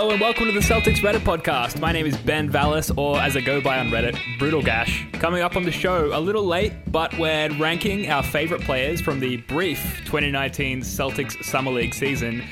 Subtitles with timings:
[0.00, 1.78] Hello and welcome to the Celtics Reddit podcast.
[1.78, 5.06] My name is Ben Vallis, or as I go by on Reddit, Brutal Gash.
[5.12, 9.20] Coming up on the show, a little late, but we're ranking our favourite players from
[9.20, 12.42] the brief 2019 Celtics Summer League season.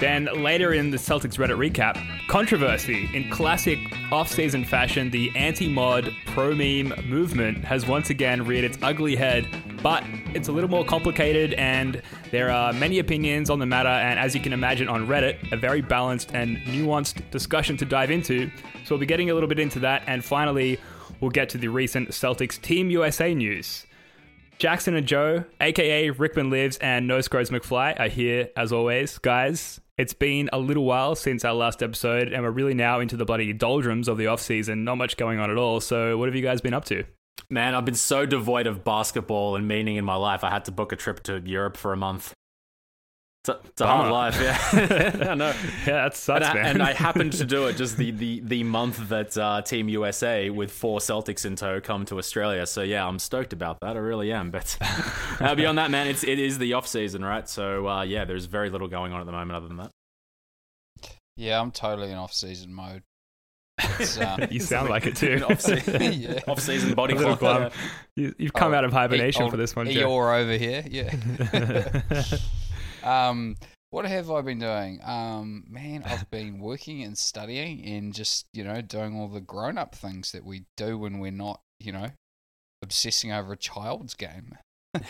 [0.00, 3.08] Then later in the Celtics Reddit recap, controversy.
[3.14, 3.78] In classic
[4.10, 9.46] off-season fashion, the anti-mod pro-meme movement has once again reared its ugly head,
[9.82, 10.04] but
[10.34, 14.34] it's a little more complicated and there are many opinions on the matter and as
[14.34, 18.50] you can imagine on Reddit, a very balanced and nuanced discussion to dive into.
[18.84, 20.78] So we'll be getting a little bit into that and finally
[21.20, 23.86] we'll get to the recent Celtics Team USA news.
[24.58, 29.18] Jackson and Joe, aka Rickman Lives and No Scrolls McFly, are here as always.
[29.18, 33.16] Guys, it's been a little while since our last episode, and we're really now into
[33.16, 34.82] the bloody doldrums of the off season.
[34.82, 35.80] Not much going on at all.
[35.80, 37.04] So, what have you guys been up to?
[37.48, 40.42] Man, I've been so devoid of basketball and meaning in my life.
[40.42, 42.34] I had to book a trip to Europe for a month.
[43.44, 45.28] It's a, it's a hard life, yeah.
[45.30, 45.54] I know.
[45.86, 46.66] Yeah, that sucks, and, I, man.
[46.66, 50.50] and I happened to do it just the, the, the month that uh, Team USA
[50.50, 52.66] with four Celtics in tow come to Australia.
[52.66, 53.96] So yeah, I'm stoked about that.
[53.96, 54.50] I really am.
[54.50, 54.76] But
[55.40, 57.48] uh, beyond that, man, it's it is the off season, right?
[57.48, 59.90] So uh, yeah, there's very little going on at the moment other than that.
[61.36, 63.02] Yeah, I'm totally in off-season mode.
[63.98, 65.44] It's, um, you sound like it too.
[65.48, 66.40] Off season, yeah.
[66.46, 67.58] off season body A little clock.
[67.58, 67.72] glum.
[68.16, 70.08] You, you've come Oh, out of hibernation E- for this one, Joe.
[70.08, 71.10] Eeyore over here, yeah.
[73.02, 73.56] um,
[73.90, 75.00] what have I been doing?
[75.04, 79.94] Um, man, I've been working and studying and just you know doing all the grown-up
[79.94, 82.10] things that we do when we're not you know
[82.82, 84.56] obsessing over a child's game.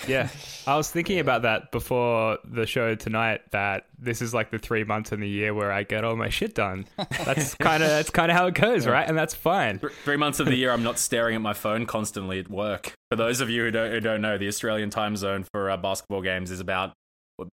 [0.06, 0.28] Yeah,
[0.66, 3.42] I was thinking about that before the show tonight.
[3.50, 6.28] That this is like the three months in the year where I get all my
[6.28, 6.86] shit done.
[7.24, 9.06] That's kind of that's kind of how it goes, right?
[9.08, 9.80] And that's fine.
[10.04, 12.92] Three months of the year, I'm not staring at my phone constantly at work.
[13.10, 15.76] For those of you who don't, who don't know, the Australian time zone for uh,
[15.76, 16.92] basketball games is about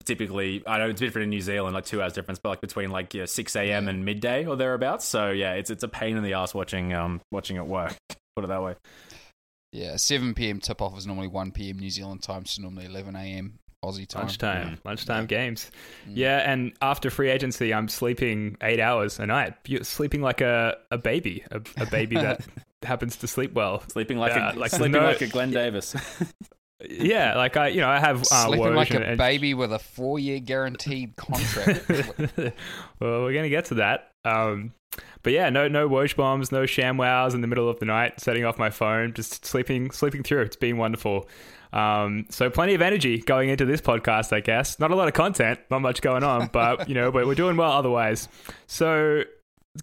[0.05, 2.91] typically, I know it's different in New Zealand, like two hours difference, but like between
[2.91, 3.87] like yeah, 6 a.m.
[3.87, 5.05] and midday or thereabouts.
[5.05, 7.95] So yeah, it's it's a pain in the ass watching um watching it work.
[8.35, 8.75] Put it that way.
[9.77, 10.59] Yeah, 7 p.m.
[10.59, 11.77] tip-off is normally 1 p.m.
[11.77, 13.59] New Zealand time, so normally 11 a.m.
[13.85, 14.21] Aussie time.
[14.23, 15.69] Lunchtime, lunchtime games.
[16.09, 19.53] Yeah, and after free agency, I'm sleeping eight hours a night.
[19.67, 22.41] You're sleeping like a, a baby, a, a baby that
[22.81, 23.83] happens to sleep well.
[23.89, 25.95] Sleeping like Yeah, a like sleeping no- like a Glen Davis.
[26.87, 29.79] Yeah, like I, you know, I have uh, Sleeping like a and- baby with a
[29.79, 31.89] four-year guaranteed contract.
[32.99, 34.11] well, we're gonna get to that.
[34.27, 34.73] Um,
[35.23, 38.19] but yeah, no, no Woj bombs, no sham wows in the middle of the night,
[38.19, 40.41] setting off my phone, just sleeping, sleeping through.
[40.41, 41.27] It's been wonderful.
[41.73, 44.79] Um, so plenty of energy going into this podcast, I guess.
[44.79, 47.57] Not a lot of content, not much going on, but you know, but we're doing
[47.57, 48.29] well otherwise.
[48.67, 49.23] So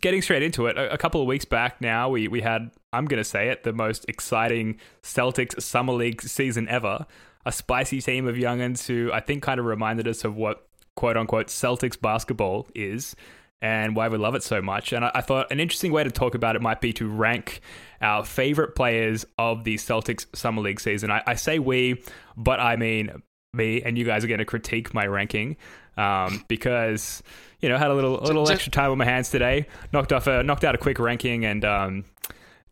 [0.00, 3.06] getting straight into it, a, a couple of weeks back now, we we had I'm
[3.06, 7.06] gonna say it, the most exciting Celtics summer league season ever.
[7.46, 10.66] A spicy team of youngins who I think kind of reminded us of what
[10.96, 13.14] quote unquote Celtics basketball is
[13.62, 14.92] and why we love it so much.
[14.92, 17.60] And I, I thought an interesting way to talk about it might be to rank
[18.00, 21.10] our favorite players of the Celtics summer league season.
[21.10, 22.02] I, I say we,
[22.36, 23.22] but I mean
[23.54, 25.56] me, and you guys are going to critique my ranking
[25.96, 27.22] um, because
[27.60, 29.66] you know had a little a little extra time on my hands today.
[29.92, 31.64] Knocked off a knocked out a quick ranking and.
[31.64, 32.04] Um,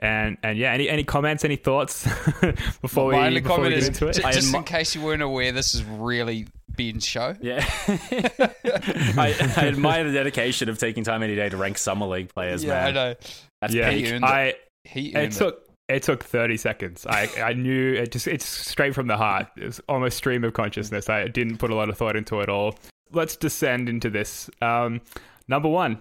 [0.02, 2.02] and and yeah, any any comments, any thoughts
[2.82, 4.14] before we before we get is, into it?
[4.14, 7.34] j- I just in case you weren't aware, this is really Ben's show.
[7.40, 7.64] Yeah.
[7.88, 12.64] I, I admire the dedication of taking time any day to rank summer league players,
[12.64, 12.86] yeah, man.
[12.86, 13.14] I know.
[13.60, 14.06] That's yeah, peak.
[14.06, 14.28] He earned it.
[14.28, 14.54] I
[14.84, 15.36] He it earned it.
[15.36, 19.48] took it took 30 seconds i i knew it just it's straight from the heart
[19.56, 22.78] it's almost stream of consciousness i didn't put a lot of thought into it all
[23.10, 25.00] let's descend into this um
[25.48, 25.98] number one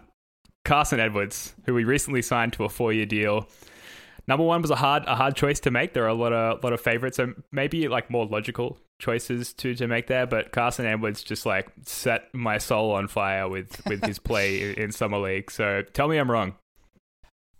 [0.65, 3.49] carson edwards who we recently signed to a four-year deal
[4.31, 5.93] number one was a hard a hard choice to make.
[5.93, 9.75] There are a lot of lot of favorites, so maybe like more logical choices to
[9.75, 10.25] to make there.
[10.25, 14.93] But Carson Edwards just like set my soul on fire with with his play in
[14.93, 15.51] summer league.
[15.51, 16.55] So tell me I'm wrong.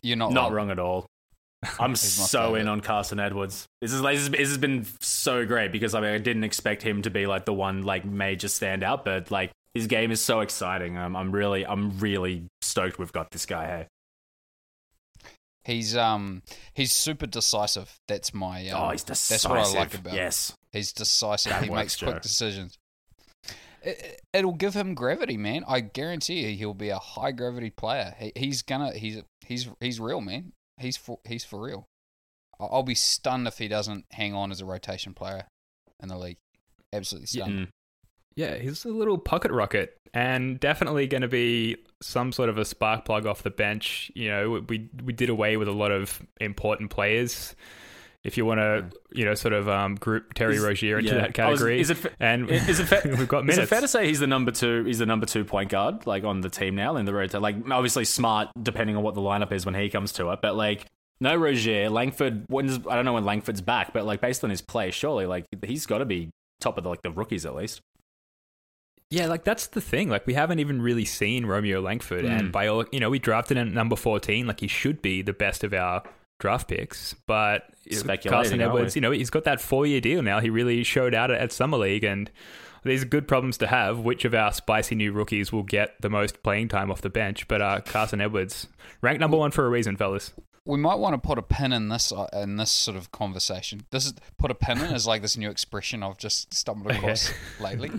[0.02, 0.54] You're not Not wrong.
[0.54, 1.06] wrong at all.
[1.80, 2.62] I'm so favourite.
[2.62, 3.68] in on Carson Edwards.
[3.82, 6.46] This is like this, is, this has been so great because I mean I didn't
[6.46, 10.22] expect him to be like the one like major standout, but like his game is
[10.22, 10.98] so exciting.
[10.98, 13.66] Um, I'm really I'm really stoked we've got this guy.
[13.66, 13.88] Hey,
[15.64, 16.42] He's um
[16.74, 18.00] he's super decisive.
[18.08, 19.50] That's my um, oh, he's decisive.
[19.52, 20.18] That's what I like about him.
[20.18, 21.52] Yes, He's decisive.
[21.52, 22.78] That he works, makes quick decisions.
[23.84, 25.64] It, it'll give him gravity, man.
[25.68, 28.16] I guarantee you, he'll be a high gravity player.
[28.20, 28.94] He, he's gonna.
[28.94, 30.54] He's he's he's real, man.
[30.78, 31.88] He's for he's for real.
[32.60, 35.48] I- I'll be stunned if he doesn't hang on as a rotation player
[36.02, 36.38] in the league.
[36.94, 37.68] Absolutely stunned.
[38.36, 42.66] Yeah, he's a little pocket rocket and definitely going to be some sort of a
[42.66, 44.12] spark plug off the bench.
[44.16, 47.56] You know, we we did away with a lot of important players.
[48.24, 51.22] If you want to, you know, sort of um, group Terry Is- Rozier into yeah.
[51.22, 53.02] that was- category, is it fa- and Is it fair?
[53.18, 53.58] we've got minutes.
[53.58, 54.84] Is it fair to say he's the number two?
[54.86, 57.34] He's the number two point guard, like on the team now in the road.
[57.34, 60.40] Like obviously smart, depending on what the lineup is when he comes to it.
[60.42, 60.86] But like
[61.20, 62.46] no Rozier, Langford.
[62.48, 65.46] When's I don't know when Langford's back, but like based on his play, surely like
[65.66, 66.30] he's got to be
[66.60, 67.82] top of the, like the rookies at least.
[69.12, 70.10] Yeah, like that's the thing.
[70.10, 72.40] Like we haven't even really seen Romeo Langford, Mm.
[72.40, 74.48] and by all you know, we drafted him at number fourteen.
[74.48, 76.02] Like he should be the best of our
[76.40, 77.64] draft picks, but
[78.32, 80.40] Carson Edwards, you know, he's got that four-year deal now.
[80.40, 82.32] He really showed out at, at summer league, and
[82.84, 84.00] these are good problems to have.
[84.00, 87.48] Which of our spicy new rookies will get the most playing time off the bench?
[87.48, 88.68] But uh, Carson Edwards,
[89.02, 90.32] ranked number one for a reason, fellas.
[90.64, 93.82] We might want to put a pin in this uh, in this sort of conversation.
[93.92, 97.32] This is put a pin in is like this new expression I've just stumbled across
[97.60, 97.92] lately.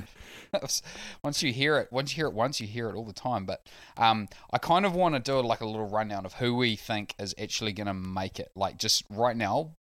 [1.25, 3.45] once you hear it, once you hear it once, you hear it all the time.
[3.45, 3.67] But
[3.97, 7.15] um, I kind of want to do like a little rundown of who we think
[7.19, 8.51] is actually going to make it.
[8.55, 9.77] Like just right now,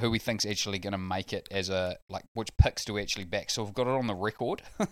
[0.00, 3.02] who we think's actually going to make it as a like which picks do we
[3.02, 3.48] actually back.
[3.50, 4.62] So we've got it on the record,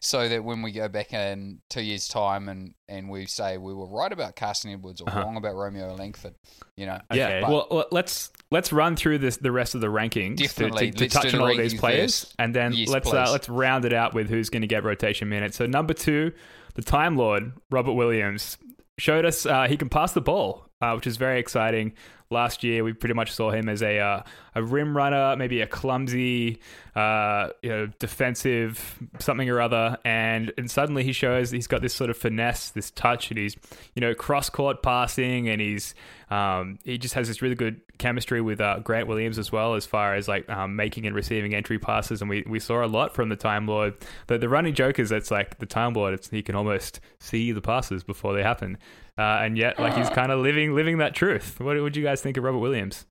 [0.00, 3.74] so that when we go back in two years' time and and we say we
[3.74, 5.20] were right about Carson Edwards or Uh-huh.
[5.20, 6.34] wrong about Romeo Langford,
[6.76, 6.98] you know.
[7.12, 7.26] Yeah.
[7.26, 7.42] Okay.
[7.42, 10.90] Well, well, let's let's run through this the rest of the rankings to- Definitely.
[10.92, 12.34] to, to Let's touch on all of these players, first.
[12.38, 15.28] and then Yes, let's uh, let's round it out with who's going to get rotation
[15.28, 15.56] minutes.
[15.56, 16.32] So number two,
[16.74, 18.56] the Time Lord Robert Williams
[18.98, 21.92] showed us uh, he can pass the ball, uh, which is very exciting.
[22.30, 24.22] Last year, we pretty much saw him as a uh,
[24.56, 26.60] a rim runner, maybe a clumsy,
[26.94, 31.94] uh, you know, defensive something or other, and and suddenly he shows he's got this
[31.94, 33.56] sort of finesse, this touch, and he's
[33.94, 35.94] you know cross court passing, and he's
[36.30, 39.86] um, he just has this really good chemistry with uh, Grant Williams as well, as
[39.86, 43.14] far as like um, making and receiving entry passes, and we, we saw a lot
[43.14, 43.94] from the Time Lord.
[44.26, 47.52] The the running joke is it's like the Time Lord, it's, he can almost see
[47.52, 48.78] the passes before they happen,
[49.18, 51.60] uh, and yet like he's kind of living living that truth.
[51.60, 53.06] What would you guys think of Robert Williams?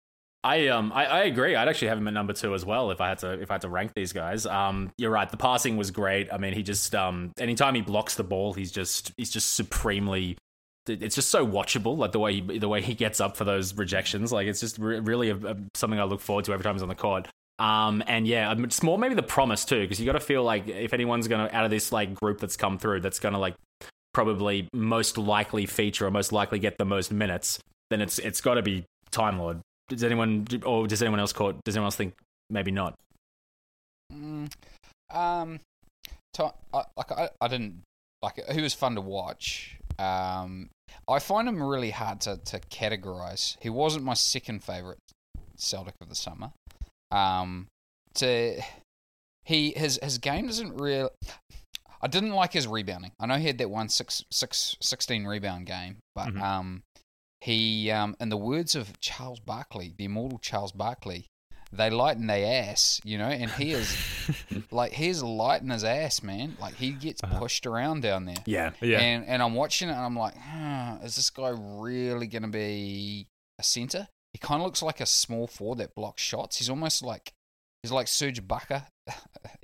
[0.46, 1.56] I um I, I agree.
[1.56, 3.56] I'd actually have him at number two as well if I had to if I
[3.56, 4.46] had to rank these guys.
[4.46, 5.30] Um, you're right.
[5.30, 6.32] The passing was great.
[6.32, 10.38] I mean, he just um anytime he blocks the ball, he's just he's just supremely.
[10.88, 13.76] It's just so watchable, like the way he, the way he gets up for those
[13.76, 14.32] rejections.
[14.32, 16.84] Like it's just re- really a, a, something I look forward to every time he's
[16.84, 17.28] on the court.
[17.58, 20.68] Um, and yeah, it's more maybe the promise too, because you got to feel like
[20.68, 23.56] if anyone's gonna out of this like group that's come through, that's gonna like
[24.16, 27.60] probably most likely feature or most likely get the most minutes,
[27.90, 29.60] then it's it's got to be Time Lord.
[29.90, 31.52] Does anyone or does anyone else call?
[31.66, 32.14] Does anyone else think
[32.50, 32.96] maybe not?
[34.14, 34.50] Mm,
[35.12, 35.60] um,
[36.40, 37.82] I, like I, I didn't
[38.22, 39.76] like he was fun to watch.
[40.00, 40.70] Um,
[41.10, 43.58] I find him really hard to, to categorize.
[43.60, 45.00] He wasn't my second favorite
[45.58, 46.52] Celtic of the summer.
[47.12, 47.68] Um,
[48.16, 48.62] to
[49.44, 51.10] he his his game doesn't really.
[52.02, 53.12] I didn't like his rebounding.
[53.20, 56.42] I know he had that one six, six, 16 rebound game, but Mhm.
[56.42, 56.84] um,
[57.42, 61.28] he um, in the words of Charles Barkley, the immortal Charles Barkley,
[61.72, 63.96] they lighten their ass, you know, and he is
[64.72, 66.58] like he's lighting his ass, man.
[66.60, 68.36] Like he gets pushed around down there.
[68.46, 69.00] Yeah, Yeah.
[69.00, 73.28] And and I'm watching it and I'm like, huh, is this guy really gonna be
[73.60, 74.08] a center?
[74.34, 76.58] He kind of looks like a small forward that blocks shots.
[76.58, 77.34] He's almost like
[77.84, 78.86] he's like Serge Ibaka,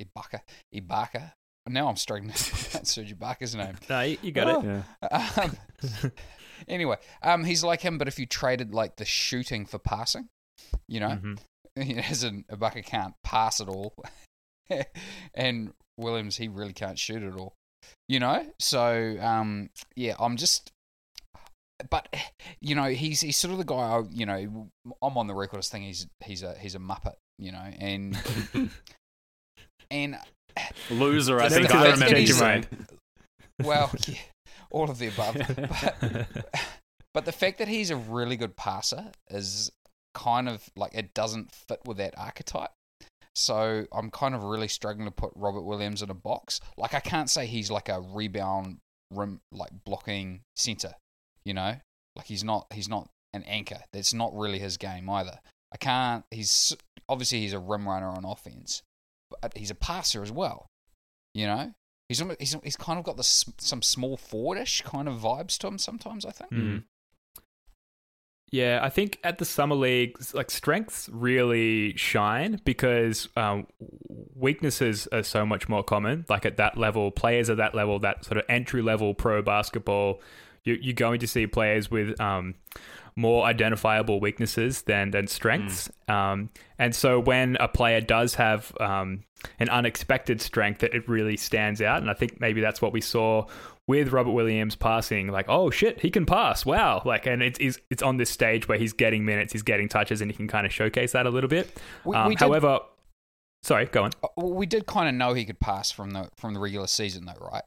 [0.01, 0.41] Ibaka,
[0.75, 1.33] Ibaka.
[1.67, 3.75] Now I'm struggling to pronounce Serge Ibaka's name.
[3.89, 4.83] no, you, you got it.
[5.11, 5.29] yeah.
[5.43, 6.11] Um,
[6.67, 10.27] anyway, um, he's like him, but if you traded like the shooting for passing,
[10.87, 11.19] you know,
[11.77, 12.09] Mhm.
[12.09, 13.93] as in Ibaka can't pass at all,
[15.35, 17.53] and Williams he really can't shoot at all,
[18.09, 18.45] you know.
[18.59, 20.71] So um, yeah, I'm just,
[21.89, 22.13] but
[22.59, 23.75] you know, he's he's sort of the guy.
[23.75, 24.67] I, you know,
[25.01, 28.17] I'm on the record as thinking he's he's a he's a muppet, you know, and
[29.91, 30.17] and
[30.89, 31.39] Loser.
[31.39, 32.65] I The think fact I that remember he's- you saying.
[33.63, 34.15] well, yeah,
[34.71, 35.35] all of the above.
[35.37, 36.27] But,
[37.13, 39.71] but the fact that he's a really good passer is
[40.13, 42.71] kind of like it doesn't fit with that archetype.
[43.33, 46.59] So I'm kind of really struggling to put Robert Williams in a box.
[46.77, 48.77] Like I can't say he's like a rebound
[49.13, 50.93] rim like blocking center,
[51.45, 51.75] you know?
[52.17, 53.79] Like he's not he's not an anchor.
[53.93, 55.39] That's not really his game either.
[55.73, 56.75] I can't he's
[57.07, 58.90] obviously he's a rim runner on offense, but
[59.55, 60.67] he's a passer as well.
[61.33, 61.73] You know?
[62.07, 66.25] He's he's he's kind of got some small forwardish kind of vibes to him sometimes,
[66.25, 66.51] I think.
[66.51, 66.77] Mm-hmm.
[68.51, 73.65] Yeah, I think at the summer league, like strengths really shine because um,
[74.35, 76.25] weaknesses are so much more common.
[76.27, 80.19] Like at that level, players at that level, that sort of entry level pro basketball,
[80.65, 82.55] you, you're going to see players with um,
[83.15, 85.89] more identifiable weaknesses than than strengths.
[86.09, 86.13] Mm.
[86.13, 86.49] Um,
[86.79, 89.23] and so when a player does have um,
[89.59, 92.01] an unexpected strength, it really stands out.
[92.01, 93.47] And I think maybe that's what we saw
[93.87, 96.65] with Robert Williams passing, like, oh shit, he can pass.
[96.65, 97.01] Wow.
[97.03, 100.21] Like, and it's, it's, it's on this stage where he's getting minutes, he's getting touches,
[100.21, 101.77] and he can kind of showcase that a little bit.
[102.05, 102.79] We, um, we did, however,
[103.63, 104.11] sorry, go on.
[104.23, 107.25] Uh, we did kind of know he could pass from the from the regular season,
[107.25, 107.63] though, right?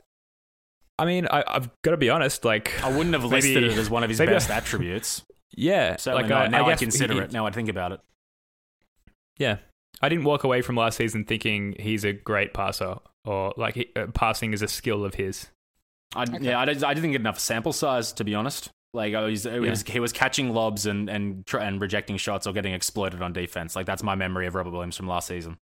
[0.98, 2.44] I mean, I, have got to be honest.
[2.44, 5.22] Like, I wouldn't have listed maybe, it as one of his best I, attributes.
[5.56, 6.42] Yeah, certainly like, not.
[6.46, 7.32] I, now I, I consider he, it.
[7.32, 8.00] Now I think about it.
[9.38, 9.58] Yeah,
[10.00, 13.88] I didn't walk away from last season thinking he's a great passer or like he,
[13.96, 15.48] uh, passing is a skill of his.
[16.14, 16.38] I, okay.
[16.40, 18.70] Yeah, I, didn't, I didn't get enough sample size to be honest.
[18.92, 19.58] Like was, yeah.
[19.58, 23.74] was, he was catching lobs and and and rejecting shots or getting exploited on defense.
[23.74, 25.58] Like that's my memory of Robert Williams from last season.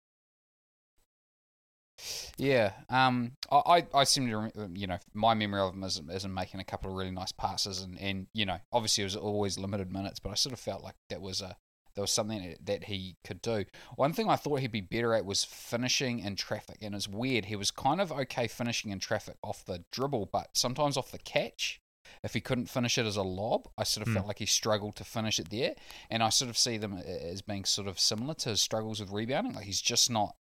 [2.36, 6.32] Yeah, um, I, I seem to, you know, my memory of him is, is in
[6.32, 9.58] making a couple of really nice passes, and, and you know, obviously it was always
[9.58, 11.56] limited minutes, but I sort of felt like that was a
[11.94, 13.64] there was something that he could do.
[13.96, 17.46] One thing I thought he'd be better at was finishing in traffic, and it's weird.
[17.46, 21.18] He was kind of okay finishing in traffic off the dribble, but sometimes off the
[21.18, 21.80] catch.
[22.24, 24.14] If he couldn't finish it as a lob, I sort of mm.
[24.14, 25.74] felt like he struggled to finish it there,
[26.10, 29.10] and I sort of see them as being sort of similar to his struggles with
[29.10, 29.54] rebounding.
[29.54, 30.34] Like he's just not,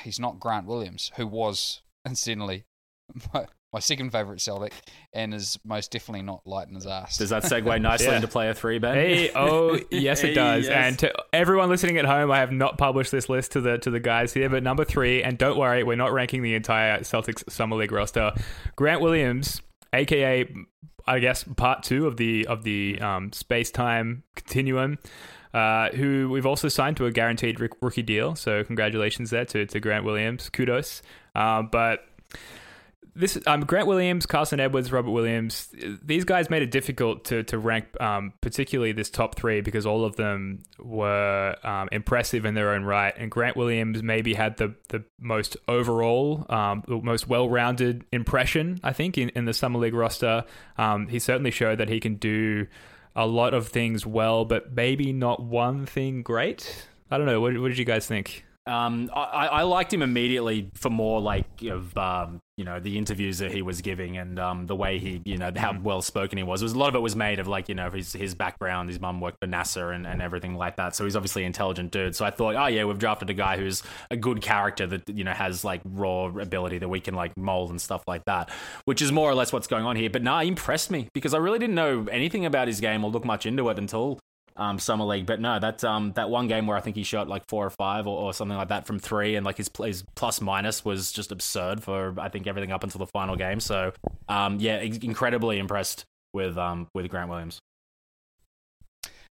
[0.00, 2.64] he's not Grant Williams, who was incidentally
[3.72, 4.72] my second favourite Celtic,
[5.12, 7.16] and is most definitely not light in his ass.
[7.16, 8.16] Does that segue nicely yeah.
[8.16, 8.94] into player three, Ben?
[8.94, 10.66] Hey, oh yes, it does.
[10.66, 10.72] Yes.
[10.74, 13.90] And to everyone listening at home, I have not published this list to the to
[13.90, 17.50] the guys here, but number three, and don't worry, we're not ranking the entire Celtics
[17.50, 18.32] summer league roster.
[18.76, 20.46] Grant Williams, aka
[21.06, 24.98] I guess part two of the of the um, space time continuum.
[25.54, 28.34] Uh, who we've also signed to a guaranteed rookie deal.
[28.34, 30.48] So congratulations there to, to Grant Williams.
[30.48, 31.02] Kudos.
[31.34, 32.06] Uh, but
[33.14, 35.68] this um, Grant Williams, Carson Edwards, Robert Williams.
[36.02, 40.04] These guys made it difficult to to rank, um, particularly this top three, because all
[40.04, 43.12] of them were um, impressive in their own right.
[43.16, 48.80] And Grant Williams maybe had the the most overall, um, the most well rounded impression,
[48.82, 50.44] I think, in, in the summer league roster.
[50.78, 52.66] Um, he certainly showed that he can do
[53.14, 56.86] a lot of things well, but maybe not one thing great.
[57.10, 57.40] I don't know.
[57.40, 58.44] What, what did you guys think?
[58.64, 63.38] Um, I, I liked him immediately for more like of um, you know the interviews
[63.38, 65.82] that he was giving and um, the way he you know how mm.
[65.82, 66.62] well spoken he was.
[66.62, 66.72] was.
[66.72, 68.88] A lot of it was made of like you know his his background.
[68.88, 70.94] His mum worked for NASA and, and everything like that.
[70.94, 72.14] So he's obviously an intelligent dude.
[72.14, 75.24] So I thought, oh yeah, we've drafted a guy who's a good character that you
[75.24, 78.48] know has like raw ability that we can like mold and stuff like that,
[78.84, 80.08] which is more or less what's going on here.
[80.08, 83.10] But nah, he impressed me because I really didn't know anything about his game or
[83.10, 84.20] look much into it until
[84.56, 85.26] um, summer league.
[85.26, 87.70] But no, that um, that one game where I think he shot like four or
[87.70, 91.12] five or, or something like that from three, and like his his plus minus was
[91.12, 93.60] just absurd for I think everything up until the final game.
[93.60, 93.92] So
[94.28, 97.58] um, yeah, incredibly impressed with um with Grant Williams.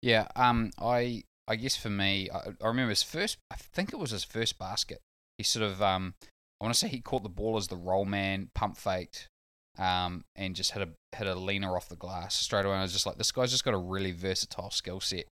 [0.02, 3.38] Yeah, um, I I guess for me, I, I remember his first.
[3.50, 5.00] I think it was his first basket.
[5.38, 6.14] He sort of um,
[6.60, 9.28] I want to say he caught the ball as the roll man, pump faked,
[9.78, 12.76] um, and just hit a hit a leaner off the glass straight away.
[12.76, 15.26] I was just like, this guy's just got a really versatile skill set.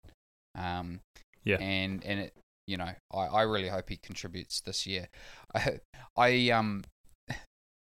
[0.58, 1.00] Um,
[1.44, 2.34] yeah, and and it,
[2.66, 5.08] you know, I, I really hope he contributes this year.
[5.54, 5.80] I,
[6.16, 6.84] I um,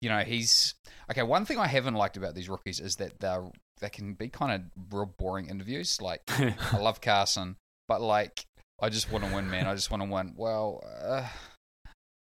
[0.01, 0.75] you know, he's
[1.11, 1.23] okay.
[1.23, 3.45] One thing I haven't liked about these rookies is that they're
[3.81, 6.01] they can be kind of real boring interviews.
[6.03, 6.23] Like,
[6.73, 7.57] I love Carson,
[7.89, 8.45] but like,
[8.81, 9.67] I just want to win, man.
[9.67, 10.35] I just want to win.
[10.37, 10.85] Well.
[11.03, 11.27] Uh,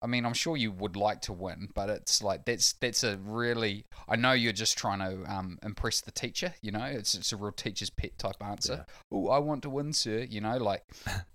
[0.01, 3.17] I mean, I'm sure you would like to win, but it's like that's that's a
[3.17, 3.85] really.
[4.07, 6.53] I know you're just trying to um, impress the teacher.
[6.61, 8.85] You know, it's it's a real teacher's pet type answer.
[8.87, 8.93] Yeah.
[9.11, 10.19] Oh, I want to win, sir.
[10.29, 10.83] You know, like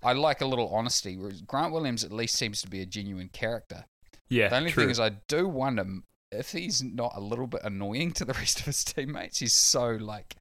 [0.03, 1.19] I like a little honesty.
[1.47, 3.85] Grant Williams at least seems to be a genuine character.
[4.29, 4.49] Yeah.
[4.49, 4.85] The only true.
[4.85, 5.85] thing is, I do wonder
[6.33, 9.39] if he's not a little bit annoying to the rest of his teammates.
[9.39, 10.37] He's so like,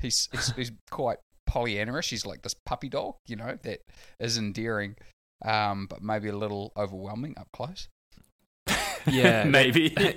[0.00, 2.10] he's he's, he's quite Pollyanna-ish.
[2.10, 3.80] He's like this puppy dog, you know, that
[4.18, 4.96] is endearing
[5.44, 7.88] um, but maybe a little overwhelming up close.
[9.10, 9.94] Yeah, maybe.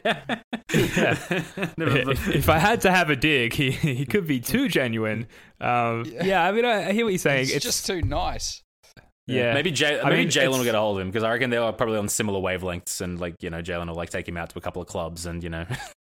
[0.74, 1.18] Yeah.
[1.78, 5.28] if, if I had to have a dig, he he could be too genuine.
[5.60, 6.48] Um, yeah.
[6.48, 7.50] I mean, I, I hear what you're saying.
[7.52, 8.64] It's, just too nice.
[9.28, 11.50] yeah, Maybe Jay, I mean, Jalen will get a hold of him because I reckon
[11.50, 14.38] they are probably on similar wavelengths, and like you know, Jalen will like take him
[14.38, 15.66] out to a couple of clubs, and you know,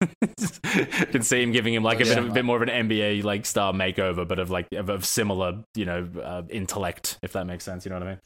[1.12, 3.22] can see him giving him like a bit, of, a bit more of an NBA
[3.22, 7.46] like star makeover, but of like of, of similar you know uh, intellect, if that
[7.46, 7.84] makes sense.
[7.84, 8.20] You know what I mean?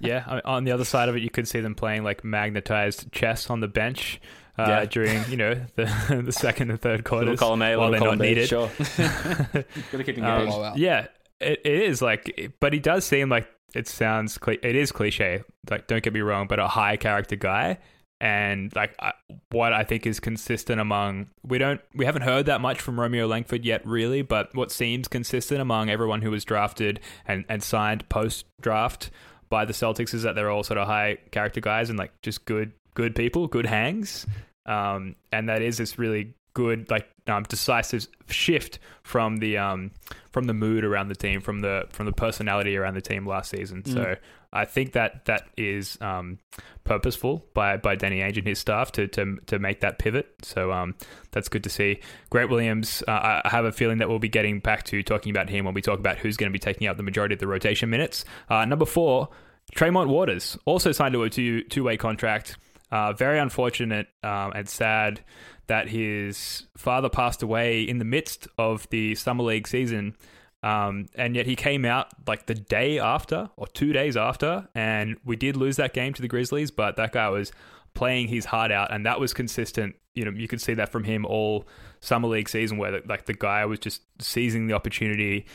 [0.00, 3.12] Yeah, I- on the other side of it, you could see them playing like magnetized
[3.12, 4.20] chess on the bench
[4.58, 4.84] uh, Yeah.
[4.86, 8.18] during you know the the second and third Little quarters column A, while they're not
[8.18, 8.48] B, needed.
[8.48, 9.64] Sure, gotta
[10.04, 10.50] keep Um, engaged.
[10.52, 10.76] Blowout.
[10.78, 11.06] Yeah,
[11.40, 14.36] it, it is like, but he does seem like it sounds.
[14.38, 15.42] Cli- it is cliche.
[15.70, 17.78] Like, don't get me wrong, but a high character guy,
[18.20, 19.12] and like I,
[19.50, 23.26] what I think is consistent among we don't we haven't heard that much from Romeo
[23.26, 24.22] Langford yet, really.
[24.22, 29.10] But what seems consistent among everyone who was drafted and and signed post draft
[29.50, 32.46] by the Celtics is that they're all sort of high character guys and like just
[32.46, 34.26] good good people, good hangs.
[34.66, 39.90] Um, and that is this really good like um, decisive shift from the um
[40.30, 43.50] from the mood around the team from the from the personality around the team last
[43.50, 44.16] season so
[44.52, 46.38] I think that that is um
[46.84, 50.28] purposeful by by Danny Ainge and his staff to to to make that pivot.
[50.42, 50.94] So um
[51.30, 52.00] that's good to see.
[52.30, 55.48] Grant Williams uh, I have a feeling that we'll be getting back to talking about
[55.48, 57.46] him when we talk about who's going to be taking up the majority of the
[57.46, 58.24] rotation minutes.
[58.48, 59.28] Uh, number 4
[59.74, 62.56] Tremont Waters also signed to a two two way contract.
[62.90, 65.20] Uh, very unfortunate um, and sad
[65.68, 70.16] that his father passed away in the midst of the summer league season.
[70.62, 75.16] Um, and yet he came out like the day after or two days after, and
[75.24, 76.70] we did lose that game to the Grizzlies.
[76.70, 77.52] But that guy was
[77.94, 79.96] playing his heart out, and that was consistent.
[80.14, 81.66] You know, you could see that from him all
[82.00, 85.46] summer league season, where like the guy was just seizing the opportunity.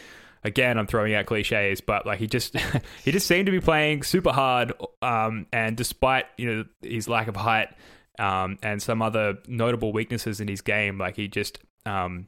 [0.43, 2.55] Again, I'm throwing out cliches, but like he just
[3.03, 4.73] he just seemed to be playing super hard.
[5.01, 7.69] Um, and despite you know his lack of height,
[8.19, 10.97] um, and some other notable weaknesses in his game.
[10.97, 12.27] Like he just, um,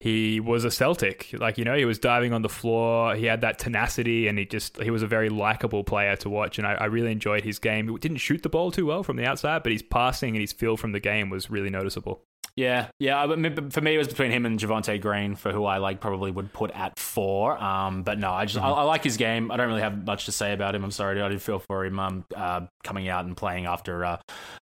[0.00, 1.28] he was a Celtic.
[1.34, 3.14] Like you know, he was diving on the floor.
[3.14, 6.58] He had that tenacity, and he just he was a very likable player to watch.
[6.58, 7.86] And I, I really enjoyed his game.
[7.86, 10.52] He didn't shoot the ball too well from the outside, but his passing and his
[10.52, 12.24] feel from the game was really noticeable.
[12.56, 13.26] Yeah, yeah.
[13.26, 16.52] For me, it was between him and Javonte Green, for who I like probably would
[16.52, 17.56] put at four.
[17.62, 19.50] Um, but no, I just I, I like his game.
[19.50, 20.84] I don't really have much to say about him.
[20.84, 24.16] I'm sorry, I didn't feel for him um, uh, coming out and playing after uh,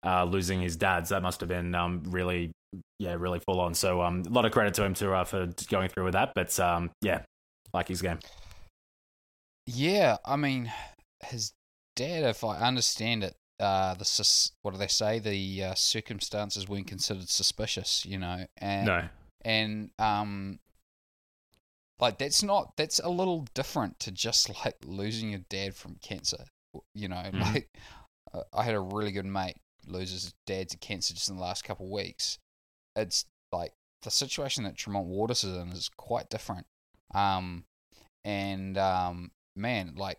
[0.04, 1.10] uh, losing his dad's.
[1.10, 2.52] That must have been um, really,
[2.98, 3.74] yeah, really full on.
[3.74, 6.32] So um, a lot of credit to him to uh, for going through with that.
[6.34, 7.22] But um, yeah,
[7.72, 8.18] like his game.
[9.66, 10.72] Yeah, I mean,
[11.24, 11.52] his
[11.96, 15.18] dad, if I understand it, uh, the what do they say?
[15.18, 19.08] The uh, circumstances weren't considered suspicious, you know, and No,
[19.44, 20.58] and um,
[22.00, 26.44] like that's not that's a little different to just like losing your dad from cancer,
[26.94, 27.16] you know.
[27.16, 27.40] Mhm.
[27.40, 27.68] Like
[28.32, 31.42] uh, I had a really good mate lose his dad to cancer just in the
[31.42, 32.38] last couple of weeks.
[32.96, 36.66] It's like the situation that Tremont Waters is in is quite different.
[37.14, 37.64] Um,
[38.24, 40.18] and um, man, like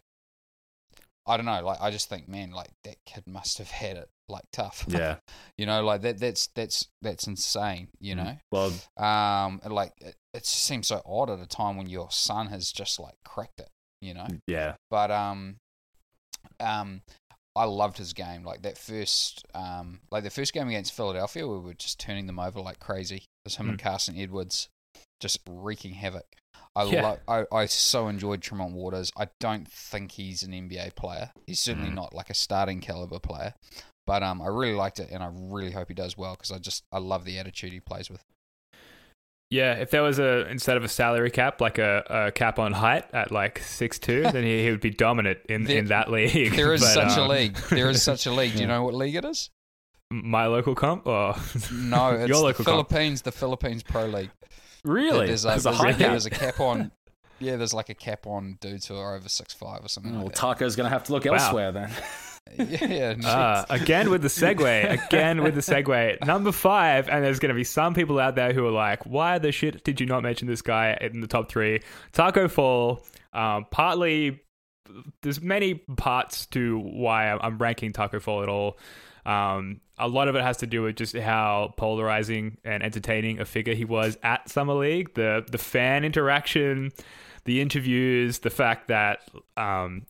[1.28, 4.10] I don't know, like I just think, man, like that kid must have had it
[4.30, 4.86] like tough.
[4.96, 5.18] Yeah.
[5.58, 6.20] you know, like that.
[6.20, 7.90] That's that's that's insane.
[8.00, 11.88] You know, Well, um, like it, it just seems so odd at a time when
[11.88, 13.70] your son has just like cracked it.
[14.02, 14.76] You know, yeah.
[14.92, 15.56] but um,
[16.60, 17.02] um,
[17.56, 18.44] I loved his game.
[18.44, 22.40] Like that first, um, like the first game against Philadelphia, we were just turning them
[22.40, 23.18] over like crazy.
[23.18, 24.70] It was him and Carson Edwards
[25.20, 26.26] just wreaking havoc.
[26.76, 27.02] I, Yeah.
[27.04, 27.20] lo-
[27.52, 29.12] I I so enjoyed Tremont Waters.
[29.18, 31.32] I don't think he's an NBA player.
[31.48, 33.54] He's certainly not like a starting caliber player.
[34.08, 36.60] But um, I really liked it, and I really hope he does well because I
[36.60, 38.22] just I love the attitude he plays with.
[39.50, 39.74] yeah.
[39.74, 43.06] If there was a instead of a salary cap, like a, a cap on height
[43.14, 46.54] at like six two, then he, he would be dominant in, There- in that league.
[46.56, 47.56] There is But, such a um, league.
[47.70, 48.54] There is such a league.
[48.54, 49.50] Do you know what league it is?
[50.12, 51.36] My local comp or
[51.74, 52.90] No, it's your the local comp?
[52.90, 53.24] Philippines.
[53.24, 54.30] The Philippines Pro League.
[54.86, 55.28] Really?
[55.28, 55.98] There's a, There's a there's, a, cap.
[55.98, 56.92] there's a cap on.
[57.40, 60.26] Yeah, there's like a cap on dudes who are over six five or something Well,
[60.28, 61.34] like Taco's gonna have to look Wow.
[61.34, 61.92] elsewhere then.
[62.60, 63.16] Yeah, yeah.
[63.26, 65.08] Ah, again with the segue.
[65.08, 66.24] Again with the segue.
[66.24, 69.40] Number five, and there's going to be some people out there who are like, "Why
[69.40, 71.82] the shit did you not mention this guy in the top three?
[72.14, 73.04] Taco Fall.
[73.34, 74.44] Um, partly,
[75.24, 78.78] there's many parts to why I'm- I'm ranking Taco Fall at all.
[79.26, 83.46] Um, a lot of it has to do with just how polarizing and entertaining a
[83.46, 85.14] figure he was at Summer League.
[85.14, 86.92] The the fan interaction,
[87.46, 89.20] the interviews, the fact that
[89.58, 90.06] um,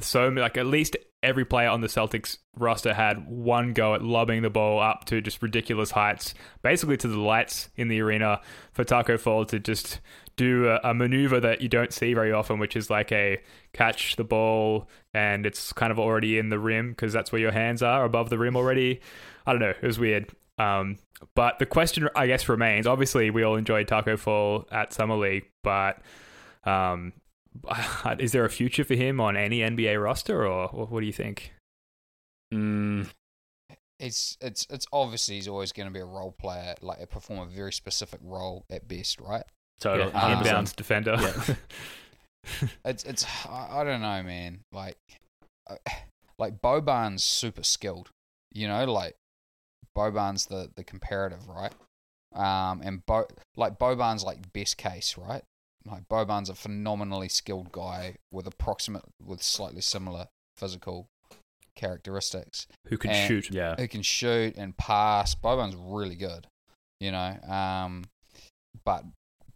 [0.00, 4.42] so like at least every player on the Celtics roster had one go at lobbing
[4.42, 8.40] the ball up to just ridiculous heights, basically to the lights in the arena
[8.72, 10.00] for Taco Fall to just
[10.36, 14.16] do a, a maneuver that you don't see very often, which is like a catch
[14.16, 17.82] the ball and it's kind of already in the rim because that's where your hands
[17.82, 19.00] are above the rim already.
[19.46, 19.70] I don't know.
[19.70, 20.30] It was weird.
[20.58, 20.96] Um,
[21.34, 22.86] but the question, I guess, remains.
[22.86, 26.00] Obviously, we all enjoyed Taco Fall at Summer League, but
[26.64, 27.12] um,
[28.18, 31.52] is there a future for him on any NBA roster, or what do you think?
[32.52, 33.08] Mm,
[33.98, 37.46] It's it's it's obviously he's always going to be a role player, like perform a
[37.46, 39.44] very specific role at best, right?
[39.80, 40.10] totally.
[40.12, 40.76] Yeah, 100%.
[40.76, 41.16] defender.
[41.20, 41.54] Yeah.
[42.84, 44.60] It's it's I, I don't know, man.
[44.70, 44.96] Like
[45.68, 45.74] uh,
[46.38, 48.10] like Boban's super skilled,
[48.52, 49.16] you know, like
[49.98, 51.72] Boban's the the comparative, right?
[52.32, 55.42] Um, and Bo like Boban's like best case, right?
[55.86, 61.06] Like Boban's a phenomenally skilled guy with approximate with slightly similar physical
[61.76, 63.50] characteristics Who can And- shoot?
[63.50, 63.74] yeah.
[63.76, 65.34] who can shoot and pass.
[65.34, 66.46] Boban's really good,
[67.00, 67.38] you know.
[67.48, 68.04] Um,
[68.84, 69.04] but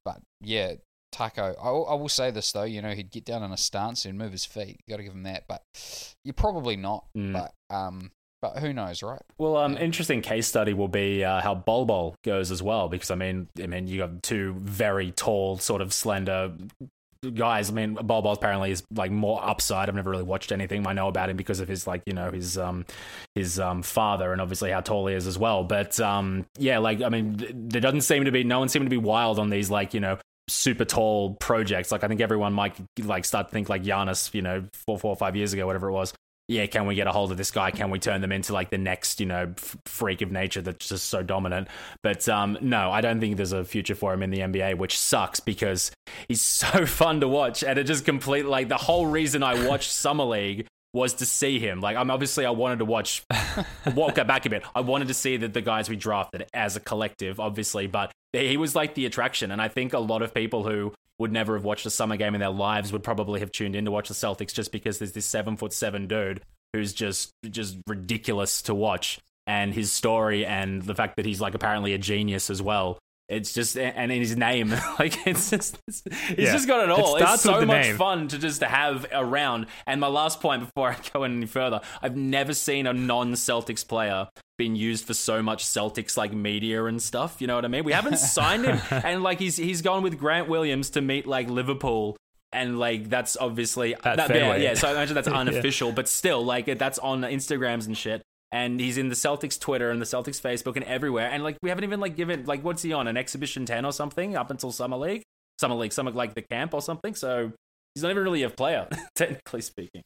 [0.04, 0.74] but yeah,
[1.12, 1.54] Taco.
[1.60, 4.04] I, will- I will say this though, you know, he'd get down in a stance
[4.04, 4.80] and move his feet.
[4.86, 5.44] You got to give him that.
[5.48, 5.62] But
[6.24, 7.04] you're probably not.
[7.16, 7.32] Mm.
[7.32, 9.20] But um, but who knows, right?
[9.38, 13.10] Well, um, interesting case study will be uh, how Bol Bol goes as well, because
[13.10, 16.52] I mean, I mean, you got two very tall, sort of slender
[17.34, 17.70] guys.
[17.70, 19.88] I mean, Bol Bol apparently is like more upside.
[19.88, 20.86] I've never really watched anything.
[20.86, 22.86] I know about him because of his like, you know, his um,
[23.34, 25.64] his um, father, and obviously how tall he is as well.
[25.64, 28.86] But um, yeah, like I mean, th- there doesn't seem to be no one seemed
[28.86, 31.92] to be wild on these like you know super tall projects.
[31.92, 35.10] Like I think everyone might like start to think like Giannis, you know, four, four
[35.10, 36.12] or five years ago, whatever it was.
[36.50, 37.70] Yeah, can we get a hold of this guy?
[37.70, 40.88] Can we turn them into like the next, you know, f- freak of nature that's
[40.88, 41.68] just so dominant?
[42.02, 44.98] But um, no, I don't think there's a future for him in the NBA, which
[44.98, 45.92] sucks because
[46.26, 49.92] he's so fun to watch, and it just complete like the whole reason I watched
[49.92, 51.80] Summer League was to see him.
[51.80, 53.24] Like, I'm obviously I wanted to watch.
[53.94, 54.62] walk back a bit.
[54.74, 58.56] I wanted to see that the guys we drafted as a collective, obviously, but he
[58.56, 61.64] was like the attraction, and I think a lot of people who would never have
[61.64, 64.14] watched a summer game in their lives would probably have tuned in to watch the
[64.14, 66.40] Celtics just because there's this seven foot seven dude
[66.72, 71.54] who's just just ridiculous to watch, and his story and the fact that he's like
[71.54, 72.98] apparently a genius as well.
[73.30, 76.52] It's just and in his name, like it's just it's, he's Yeah.
[76.52, 77.16] just got it It all.
[77.16, 77.96] starts it's so much name.
[77.96, 79.66] fun to just have around.
[79.86, 84.28] And my last point before I go any further, I've never seen a non-Celtics player
[84.58, 87.40] been used for so much Celtics like media and stuff.
[87.40, 87.84] You know what I mean?
[87.84, 91.48] We haven't signed him, and like he's he's gone with Grant Williams to meet like
[91.48, 92.16] Liverpool.
[92.52, 94.74] And like that's obviously At that, yeah, yeah.
[94.74, 95.38] So I imagine that's Yeah.
[95.38, 98.22] unofficial, but still, like that's on Instagrams and shit.
[98.52, 101.30] And he's in the Celtics Twitter and the Celtics Facebook and everywhere.
[101.30, 103.92] And like we haven't even like given like what's he on an exhibition ten or
[103.92, 105.22] something up until summer league,
[105.60, 107.14] summer league, summer like the camp or something.
[107.14, 107.52] So
[107.94, 110.02] he's not even really a player, technically speaking.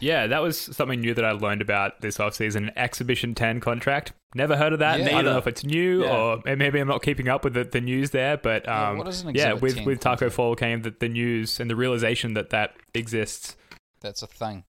[0.00, 2.56] Yeah, that was something new that I learned about this offseason.
[2.56, 4.14] An Exhibition 10 contract.
[4.34, 4.98] Never heard of that.
[5.00, 5.08] Yeah.
[5.08, 6.16] I don't know if it's new Yeah.
[6.46, 9.08] or maybe I'm not keeping up with the, the news there, but Yeah, um, what
[9.08, 10.34] is an yeah, with, with Taco contract?
[10.34, 13.56] Fall came the, the news and the realization that that exists.
[14.00, 14.64] That's a thing.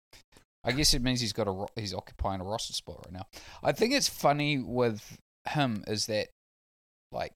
[0.64, 3.26] I guess it means he's got a he's occupying a roster spot right now.
[3.64, 5.18] I think it's funny with
[5.50, 6.28] him is that
[7.12, 7.34] like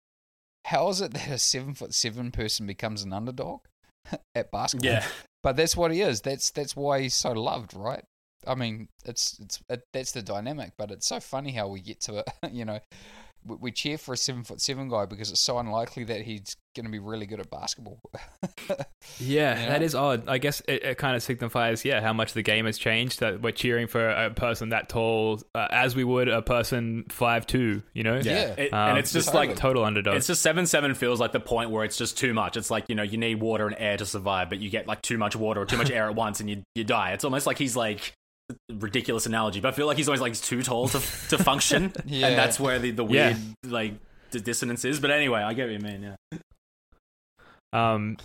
[0.65, 3.61] how is it that a seven foot seven person becomes an underdog
[4.35, 4.91] at basketball?
[4.91, 5.05] Yeah.
[5.41, 6.21] but that's what he is.
[6.21, 8.03] That's that's why he's so loved, right?
[8.45, 10.73] I mean, it's it's it, that's the dynamic.
[10.77, 12.29] But it's so funny how we get to it.
[12.51, 12.79] You know,
[13.45, 16.55] we, we cheer for a seven foot seven guy because it's so unlikely that he's
[16.75, 17.99] going to be really good at basketball.
[19.19, 19.85] Yeah, You know?
[19.85, 20.27] is odd.
[20.27, 23.19] I guess it, it kind of signifies, yeah, how much the game has changed.
[23.19, 27.45] That we're cheering for a person that tall, uh, as we would a person five
[27.45, 27.83] two.
[27.93, 28.53] You know, Yeah.
[28.57, 29.47] It- Um, and it's just totally.
[29.49, 30.15] like total underdog.
[30.15, 32.57] It's just seven seven feels like the point where it's just too much.
[32.57, 35.01] It's like you know you need water and air to survive, but you get like
[35.01, 37.11] too much water or too much air at once and you you die.
[37.11, 38.13] It's almost like he's like
[38.71, 42.27] ridiculous analogy, but I feel like he's always like too tall to to function, Yeah.
[42.27, 43.27] and that's where the the Yeah.
[43.29, 43.37] weird
[43.71, 43.93] like
[44.31, 44.99] the dissonance is.
[44.99, 46.15] But anyway, I get what you mean.
[46.31, 46.37] Yeah.
[47.73, 48.17] Um,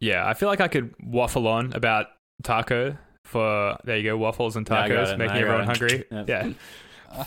[0.00, 2.08] yeah, I feel like I could waffle on about
[2.42, 5.18] taco for there you go waffles and Yeah, I got tacos, it.
[5.18, 6.04] making I everyone hungry.
[6.10, 6.24] Yeah.
[6.28, 6.52] Yeah.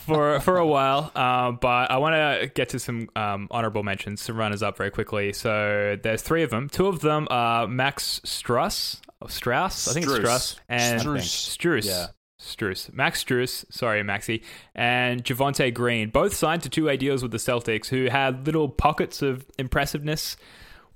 [0.06, 4.22] for for a while, um, but I want to get to some um, honorable mentions,
[4.22, 5.34] some runners up very quickly.
[5.34, 6.70] So there's three of them.
[6.70, 11.58] Two of them are Max Strus, Strauss, I think it's Strauss and Struess.
[11.58, 11.86] Struess.
[11.86, 12.08] Yeah.
[12.42, 12.92] Struess.
[12.92, 17.38] Max Struess, sorry, Maxi, and Javonte Green, both signed to two A deals with the
[17.38, 20.38] Celtics, who had little pockets of impressiveness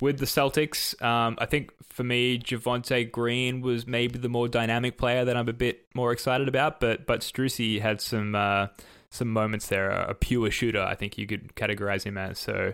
[0.01, 0.99] with the Celtics.
[1.03, 5.47] Um, I think for me, Javonte Green was maybe the more dynamic player that I'm
[5.47, 8.67] a bit more excited about, but but Strucy had some uh,
[9.11, 9.89] some moments there.
[9.91, 12.39] A, a pure shooter, I think you could categorize him as.
[12.39, 12.73] So,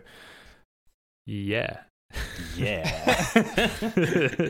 [1.26, 1.82] yeah.
[2.56, 2.90] Yeah.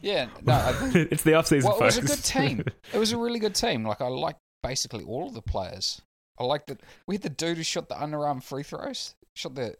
[0.00, 2.12] Yeah, no, I think it's the off season, well, it was folks.
[2.12, 2.64] a good team.
[2.94, 3.84] It was a really good team.
[3.86, 6.00] Like I like basically all of the players.
[6.38, 9.14] I like that we had the dude who shot the underarm free throws.
[9.34, 9.76] Shot the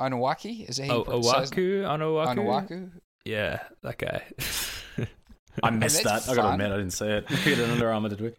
[0.00, 0.68] Onawaki.
[0.68, 2.36] Is that how Oh, you pronounce Owaku, Onuaku.
[2.36, 2.90] Onuaku.
[3.24, 4.22] Yeah, that guy.
[5.62, 6.32] I missed that's that.
[6.32, 7.28] I gotta admit, I didn't see it.
[7.28, 8.32] We had an Under Armour, did we?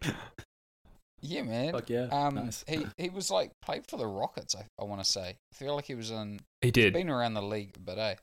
[1.20, 1.72] Yeah, man.
[1.72, 2.08] Fuck yeah.
[2.10, 2.64] Um, nice.
[2.66, 4.56] he he was like played for the Rockets.
[4.56, 5.20] I, I want to say.
[5.52, 6.40] I feel like he was in.
[6.62, 6.92] he did.
[6.94, 8.14] Been around the league, but eh,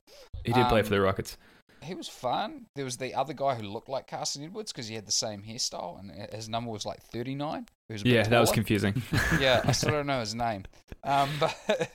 [0.44, 1.38] He did play um, for the Rockets.
[1.82, 2.66] He was fun.
[2.76, 5.42] There was the other guy who looked like Carson Edwards because he had the same
[5.44, 7.68] hairstyle, and his number was like thirty nine.
[7.90, 9.02] Yeah, that was confusing.
[9.40, 10.64] yeah, I still don't know his name.
[11.02, 11.88] Um, but I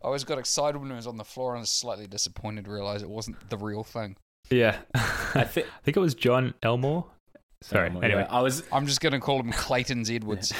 [0.00, 3.02] always got excited when he was on the floor and was slightly disappointed to realize
[3.02, 4.16] it wasn't the real thing.
[4.48, 5.66] yeah, I think.
[5.66, 7.04] I think it was Jon Elmore.
[7.60, 7.90] Sorry.
[7.90, 8.62] Um, anyway, yeah, I was.
[8.72, 10.54] I'm just going to call him Clayton's Edwards.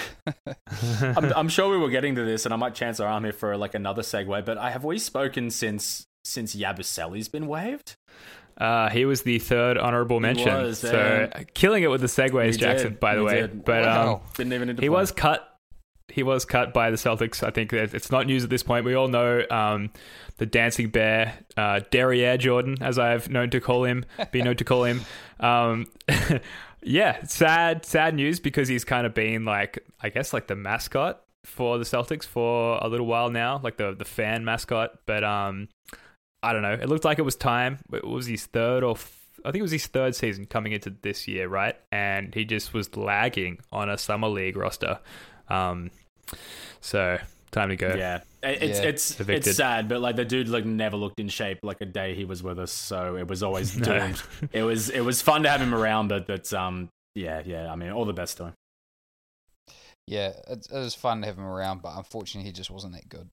[1.01, 3.33] I'm, I'm sure we were getting to this, and I might chance our arm here
[3.33, 4.45] for like another segue.
[4.45, 7.97] But I have we spoken since since Yabusele's been waived?
[8.59, 10.53] Uh, he was the third honorable mention.
[10.53, 11.42] was, so yeah.
[11.55, 12.90] killing it with the segues, Jackson.
[12.92, 13.64] did, By the he way, did.
[13.64, 14.14] but Wow.
[14.14, 15.47] um, Didn't even he was cut.
[16.09, 17.42] He was cut by the Celtics.
[17.42, 18.85] I think it's not news at this point.
[18.87, 19.90] We all know um,
[20.38, 24.64] the dancing bear, uh, Derriere Jordan, as I've known to call him, been known to
[24.64, 25.01] call him.
[25.40, 25.88] Um,
[26.83, 31.23] yeah, sad, sad news because he's kind of been like, I guess, like the mascot
[31.45, 34.99] for the Celtics for a little while now, like the the fan mascot.
[35.07, 35.69] But um,
[36.46, 36.72] I don't know.
[36.72, 37.78] It looked like it was time.
[37.92, 39.12] It was his third or f-
[39.44, 41.76] I think it was his third season coming into this year, right?
[41.92, 44.98] And he just was lagging on a summer league roster.
[45.48, 45.90] Um,
[46.80, 47.18] so
[47.52, 47.94] time to go.
[47.96, 48.85] Yeah, it's Yeah.
[48.87, 49.46] it's Evicted.
[49.48, 52.24] it's sad, but like the dude like never looked in shape like a day he
[52.24, 53.85] was with us, so it was always No.
[53.98, 54.22] doomed.
[54.52, 57.70] it was it was fun to have him around, but that's um yeah yeah.
[57.70, 58.52] I mean, all the best to him.
[60.06, 63.09] yeah, it, it was fun to have him around, but unfortunately, he just wasn't that
[63.09, 63.28] good.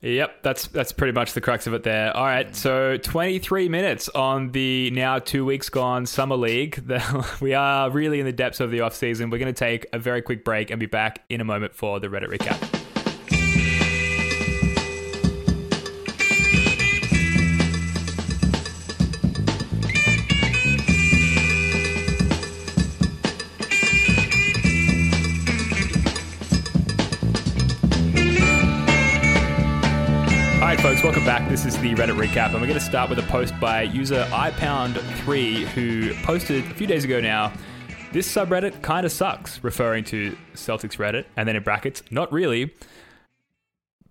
[0.00, 2.16] Yep, that's that's pretty much the crux of it there.
[2.16, 6.84] All right, so 23 minutes on the now two weeks gone summer league.
[7.40, 9.30] We are really in the depths of the off season.
[9.30, 11.98] We're going to take a very quick break and be back in a moment for
[11.98, 12.77] the Reddit recap.
[31.98, 36.64] Reddit recap, and we're going to start with a post by user iPound3 who posted
[36.64, 37.52] a few days ago now.
[38.12, 42.72] This subreddit kind of sucks, referring to Celtics Reddit, and then in brackets, not really.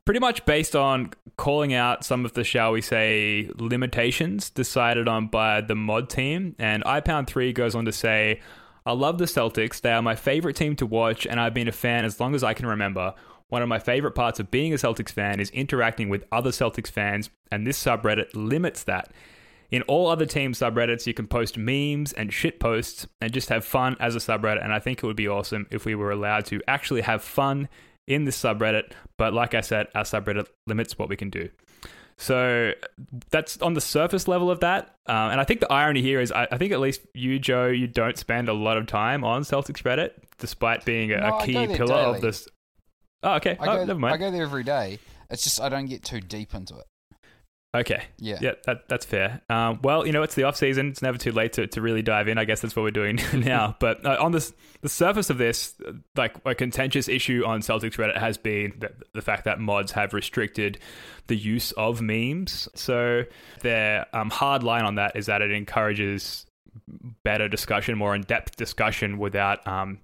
[0.03, 5.27] Pretty much based on calling out some of the, shall we say, limitations decided on
[5.27, 6.57] by the mod team.
[6.59, 8.41] And iPound3 goes on to say,
[8.85, 9.79] I love the Celtics.
[9.79, 12.43] They are my favorite team to watch, and I've been a fan as long as
[12.43, 13.13] I can remember.
[13.49, 16.91] One of my favorite parts of being a Celtics fan is interacting with other Celtics
[16.91, 19.11] fans, and this subreddit limits that.
[19.69, 23.65] In all other team subreddits, you can post memes and shit posts and just have
[23.65, 24.63] fun as a subreddit.
[24.63, 27.67] And I think it would be awesome if we were allowed to actually have fun
[28.05, 28.93] in this subreddit.
[29.17, 31.49] But like I said, our subreddit limits what we can do.
[32.17, 32.71] So
[33.29, 34.95] that's on the surface level of that.
[35.05, 37.67] Um, and I think the irony here is I, I think at least you, Joe,
[37.67, 41.45] you don't spend a lot of time on Celtics Reddit, despite being a, No, a
[41.45, 42.47] key pillar of this.
[43.23, 43.57] Oh, okay.
[43.59, 44.13] I oh, go, never mind.
[44.13, 44.99] I go there every day.
[45.29, 46.85] It's just I don't get too deep into it.
[47.75, 48.05] Okay.
[48.17, 48.37] Yeah.
[48.41, 49.41] Yeah, that, that's fair.
[49.49, 50.87] Um, well, you know, it's the off season.
[50.87, 52.37] It's never too late to, to really dive in.
[52.37, 53.75] I guess that's what we're doing now.
[53.79, 55.75] But uh, on this, the surface of this,
[56.15, 60.13] like a contentious issue on Celtics Reddit has been the, the fact that mods have
[60.13, 60.79] restricted
[61.27, 62.67] the use of memes.
[62.73, 63.23] So
[63.61, 66.45] their um, hard line on that is that it encourages
[67.23, 69.67] better discussion, more in depth discussion without.
[69.67, 69.99] Um,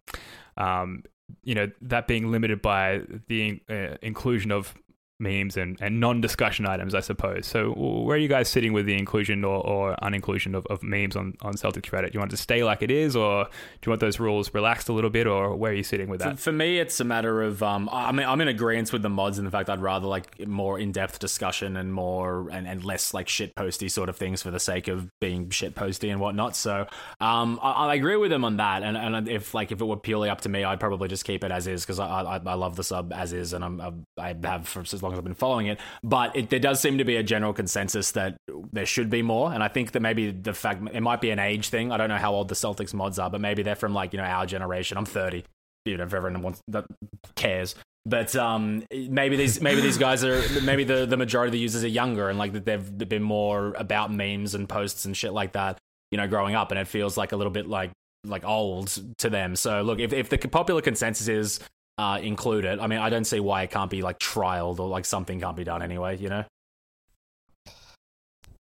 [0.57, 1.03] um,
[1.43, 4.73] you know that being limited by the uh, inclusion of
[5.19, 7.47] memes and, and non-discussion items, I suppose.
[7.47, 11.15] So where are you guys sitting with the inclusion or, or uninclusion of, of memes
[11.15, 12.11] on, on Celtics Reddit?
[12.11, 13.49] Do you want it to stay like it is or do
[13.85, 16.39] you want those rules relaxed a little bit or where are you sitting with that?
[16.39, 19.39] for me, it's a matter of um, I mean, I'm in agreement with the mods
[19.39, 23.29] in the fact I'd rather like more in-depth discussion and more and, and less like
[23.29, 26.55] shit posty sort of things for the sake of being shit posty and whatnot.
[26.55, 26.87] So
[27.21, 28.83] um, I, I agree with them on that.
[28.83, 31.43] And and if like if it were purely up to me, I'd probably just keep
[31.43, 34.35] it as is because I, I I love the sub as is and I'm I
[34.43, 35.79] have for as long as I've been following it.
[36.03, 38.37] But it, there does seem to be a general consensus that
[38.71, 39.53] there should be more.
[39.53, 41.91] And I think that maybe the fact it might be an age thing.
[41.91, 44.17] I don't know how old the Celtics mods are, but maybe they're from like you
[44.17, 44.97] know our generation.
[44.97, 45.43] I'm 30
[45.85, 46.85] you know, if everyone wants that
[47.35, 47.75] cares.
[48.05, 51.83] But um, maybe these maybe these guys are maybe the, the majority of the users
[51.83, 55.53] are younger and like that they've been more about memes and posts and shit like
[55.53, 55.77] that,
[56.11, 57.91] you know, growing up, and it feels like a little bit like
[58.25, 58.87] like old
[59.19, 59.55] to them.
[59.55, 61.59] So look, if if the popular consensus is
[61.97, 64.87] uh, include it, I mean, I don't see why it can't be like trialed or
[64.87, 66.43] like something can't be done anyway, you know.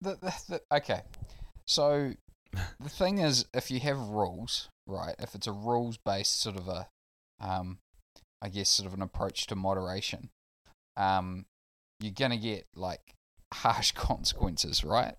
[0.02, 1.02] the, the, the, okay,
[1.66, 2.14] so
[2.80, 5.16] the thing is, if you have rules, right?
[5.20, 6.88] If it's a rules based sort of a,
[7.40, 7.80] um,
[8.42, 10.30] I guess sort of an approach to moderation,
[10.96, 11.46] um,
[12.00, 13.14] you're gonna get like
[13.54, 15.16] harsh consequences, right?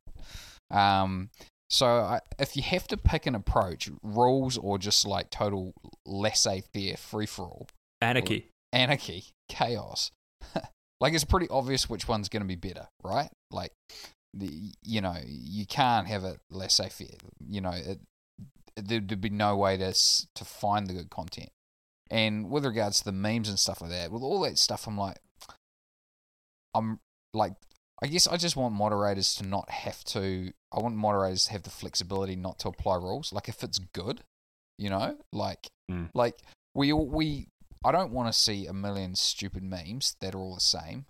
[0.70, 1.30] Um,
[1.70, 5.74] so I, if you have to pick an approach, rules or just like total
[6.06, 7.68] laissez-faire, free for all,
[8.00, 8.50] Anarchy.
[8.72, 10.10] anarchy, chaos.
[11.00, 13.30] like it's pretty obvious which one's going to be better, right?
[13.50, 13.72] Like
[14.34, 17.16] the you know you can't have it laissez faire.
[17.46, 17.98] You know it,
[18.76, 19.92] there'd be no way to
[20.34, 21.50] to find the good content.
[22.10, 24.96] And with regards to the memes and stuff like that, with all that stuff, I'm
[24.96, 25.18] like,
[26.74, 27.00] I'm
[27.34, 27.52] like,
[28.02, 30.52] I guess I just want moderators to not have to.
[30.72, 33.32] I want moderators to have the flexibility not to apply rules.
[33.32, 34.22] Like if it's good,
[34.78, 36.10] you know, like Mm.
[36.14, 36.38] like
[36.74, 37.48] we all we.
[37.84, 41.06] I don't want to see a million stupid memes that are all the same,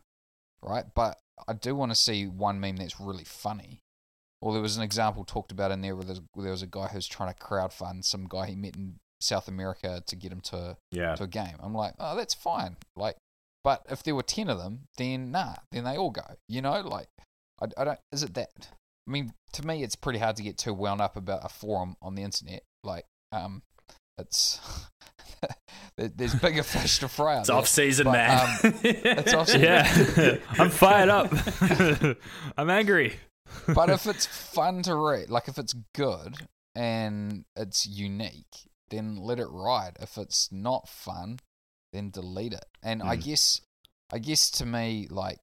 [0.63, 0.85] right?
[0.95, 3.81] But I do want to see one meme that's really funny.
[4.41, 6.89] Or there was an example talked about in there where where there was a guy
[6.89, 10.77] who's trying to crowdfund some guy he met in South America to get him to
[10.93, 11.17] Yeah.
[11.17, 11.57] to a game.
[11.61, 12.77] I'm like, oh, that's fine.
[12.95, 13.17] Like,
[13.65, 16.23] but if there were ten of them, then nah, then they all go.
[16.49, 17.09] You know, like,
[17.61, 17.99] I, I don't.
[18.13, 18.69] Is it that?
[19.09, 21.97] I mean, to me, it's pretty hard to get too wound up about a forum
[22.01, 22.63] on the internet.
[22.85, 23.63] Like, um,
[24.19, 24.61] it's
[25.97, 27.39] there's bigger fish to fry.
[27.39, 27.57] It's there.
[27.57, 28.59] off season, But, man.
[28.65, 29.63] um, it's off season.
[29.63, 30.37] Yeah.
[30.59, 31.33] I'm fired up.
[32.57, 33.17] I'm angry.
[33.75, 36.37] but if it's fun to read, like if it's good
[36.75, 39.97] and it's unique, then let it ride.
[40.01, 41.39] If it's not fun,
[41.93, 42.65] then delete it.
[42.83, 43.25] And I Mm.
[43.25, 43.61] guess,
[44.13, 45.39] I guess to me, like,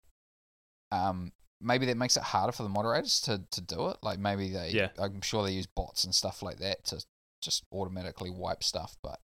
[0.91, 3.97] um, maybe that makes it harder for the moderators to to do it.
[4.03, 4.89] Like maybe they, Yeah.
[4.97, 7.03] I'm sure they use bots and stuff like that to
[7.41, 8.95] just automatically wipe stuff.
[9.03, 9.19] But,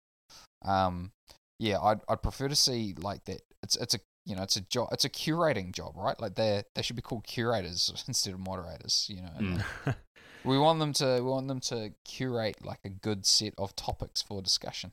[0.65, 1.11] um,
[1.59, 3.41] yeah, I'd I'd prefer to see like that.
[3.63, 4.89] It's it's a you know, it's a job.
[4.91, 6.19] It's a curating job, right?
[6.19, 9.07] Like they they should be called curators instead of moderators.
[9.09, 9.63] You know, Mm.
[9.85, 9.95] like,
[10.43, 14.21] we want them to we want them to curate like a good set of topics
[14.21, 14.91] for discussion.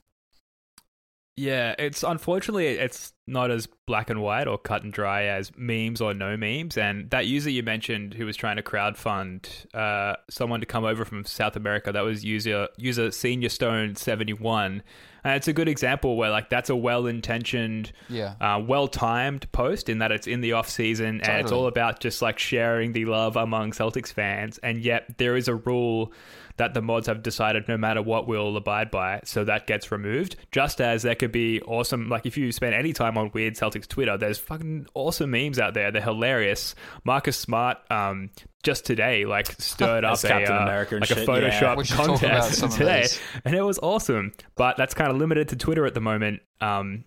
[1.37, 6.01] Yeah, it's unfortunately it's not as black and white or cut and dry as memes
[6.01, 6.79] or no memes.
[6.79, 11.05] And that user you mentioned who was trying to crowdfund uh, someone to come over
[11.05, 14.83] from South America, that was user user Senior Stone seventy one,
[15.25, 19.53] and it's a good example where like that's a well intentioned, Yeah, uh, well timed
[19.53, 22.93] post in that it's in the off season and it's all about just like sharing
[22.93, 24.57] the love among Celtics fans.
[24.63, 26.15] And yet there is a rule
[26.57, 30.37] that the mods have decided no matter what we'll abide by, so that gets removed.
[30.53, 33.87] Just as there could be awesome, like if you spend any time on weird Celtics
[33.87, 35.91] Twitter, there's fucking awesome memes out there.
[35.91, 36.75] They're hilarious.
[37.05, 38.31] Marcus Smart, um,
[38.63, 41.25] just today, like stirred up a Captain uh, like a shit, yeah.
[41.25, 43.07] Photoshop We should talk about contest today,
[43.45, 44.33] and it was awesome.
[44.57, 46.41] But that's kind of limited to Twitter at the moment.
[46.61, 47.05] Um,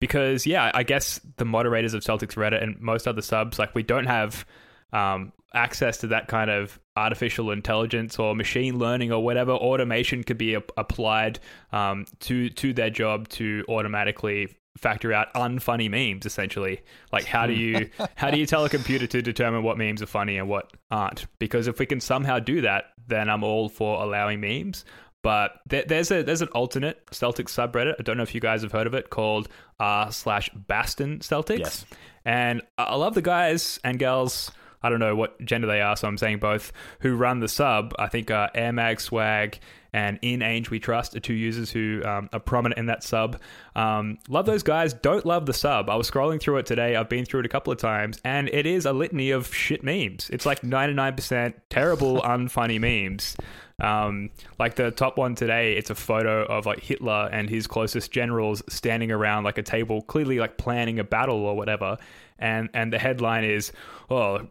[0.00, 3.82] because yeah, I guess the moderators of Celtics Reddit and most other subs, like we
[3.82, 4.44] don't have
[4.92, 10.38] um, access to that kind of artificial intelligence or machine learning or whatever automation could
[10.38, 11.38] be ap- applied
[11.72, 16.80] um, to to their job to automatically factor out unfunny memes essentially
[17.12, 20.06] like how do you how do you tell a computer to determine what memes are
[20.06, 24.02] funny and what aren't because if we can somehow do that then i'm all for
[24.02, 24.84] allowing memes
[25.22, 27.96] but there, there's a there's an alternate Celtics subreddit.
[27.98, 29.48] I don't know if you guys have heard of it called
[29.80, 31.58] r slash Boston Celtics.
[31.58, 31.86] Yes.
[32.24, 34.52] And I I love the guys and girls.
[34.82, 36.72] I don't know what gender they are, so I'm saying both.
[37.00, 37.94] Who run the sub?
[37.98, 39.58] I think uh, Air Mag Swag
[39.92, 43.40] and In Ainge We Trust are two users who um, are prominent in that sub.
[43.74, 44.92] Um, love those guys.
[44.92, 45.88] Don't love the sub.
[45.88, 46.96] I was scrolling through it today.
[46.96, 49.82] I've been through it a couple of times, and it is a litany of shit
[49.82, 50.30] memes.
[50.30, 53.36] It's like 99% terrible, unfunny memes.
[53.80, 58.10] Um, like the top one today, it's a photo of like Hitler and his closest
[58.10, 61.96] generals standing around like a table, clearly like planning a battle or whatever.
[62.40, 63.72] And and the headline is,
[64.10, 64.48] "Oh,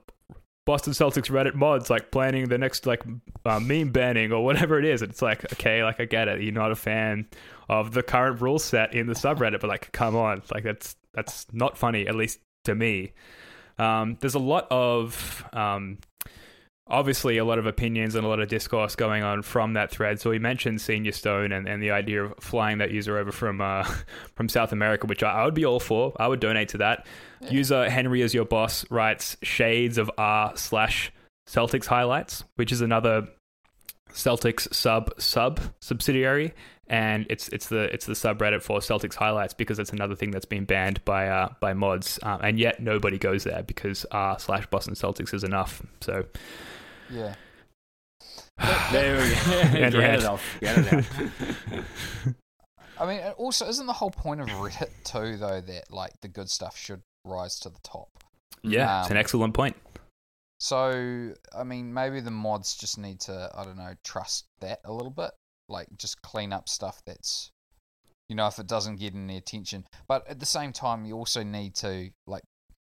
[0.67, 3.01] Boston Celtics Reddit mods like planning the next like
[3.45, 6.41] uh, meme banning or whatever it is." It's like, okay, like I get it.
[6.41, 7.25] You're not a fan
[7.69, 11.47] of the current rule set in the subreddit, but like, come on, like that's that's
[11.53, 13.13] not funny, at least to me.
[13.79, 15.99] Um, there's a lot of um,
[16.89, 20.19] obviously a lot of opinions and a lot of discourse going on from that thread.
[20.19, 23.61] So we mentioned Senior Stone and, and the idea of flying that user over from
[23.61, 23.83] uh,
[24.35, 26.13] from South America, which I, I would be all for.
[26.19, 27.07] I would donate to that.
[27.41, 31.11] User Henry as your boss writes shades of R slash
[31.47, 33.27] Celtics highlights, which is another
[34.11, 36.53] Celtics sub sub subsidiary,
[36.87, 40.45] and it's it's the it's the subreddit for Celtics highlights because it's another thing that's
[40.45, 44.65] been banned by uh, by mods, um, and yet nobody goes there because R slash
[44.67, 45.81] Boston Celtics is enough.
[46.01, 46.25] So
[47.09, 47.35] Yeah.
[48.91, 49.91] There we go.
[49.91, 50.57] Get it off.
[50.59, 51.83] Get it out.
[52.99, 56.49] I mean, also, isn't the whole point of Reddit too, though, that like the good
[56.49, 58.09] stuff should rise to the top?
[58.63, 59.75] yeah, it's an Um, excellent point.
[60.59, 64.91] So, I mean, maybe the mods just need to, I don't know, trust that a
[64.91, 65.31] little bit.
[65.69, 67.51] Like, just clean up stuff that's,
[68.27, 69.85] you know, if it doesn't get any attention.
[70.07, 72.43] But at the same time, you also need to, like,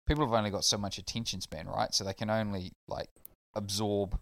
[0.07, 1.93] people have only got so much attention span, right?
[1.93, 3.11] So they can only, like,
[3.55, 4.19] absorb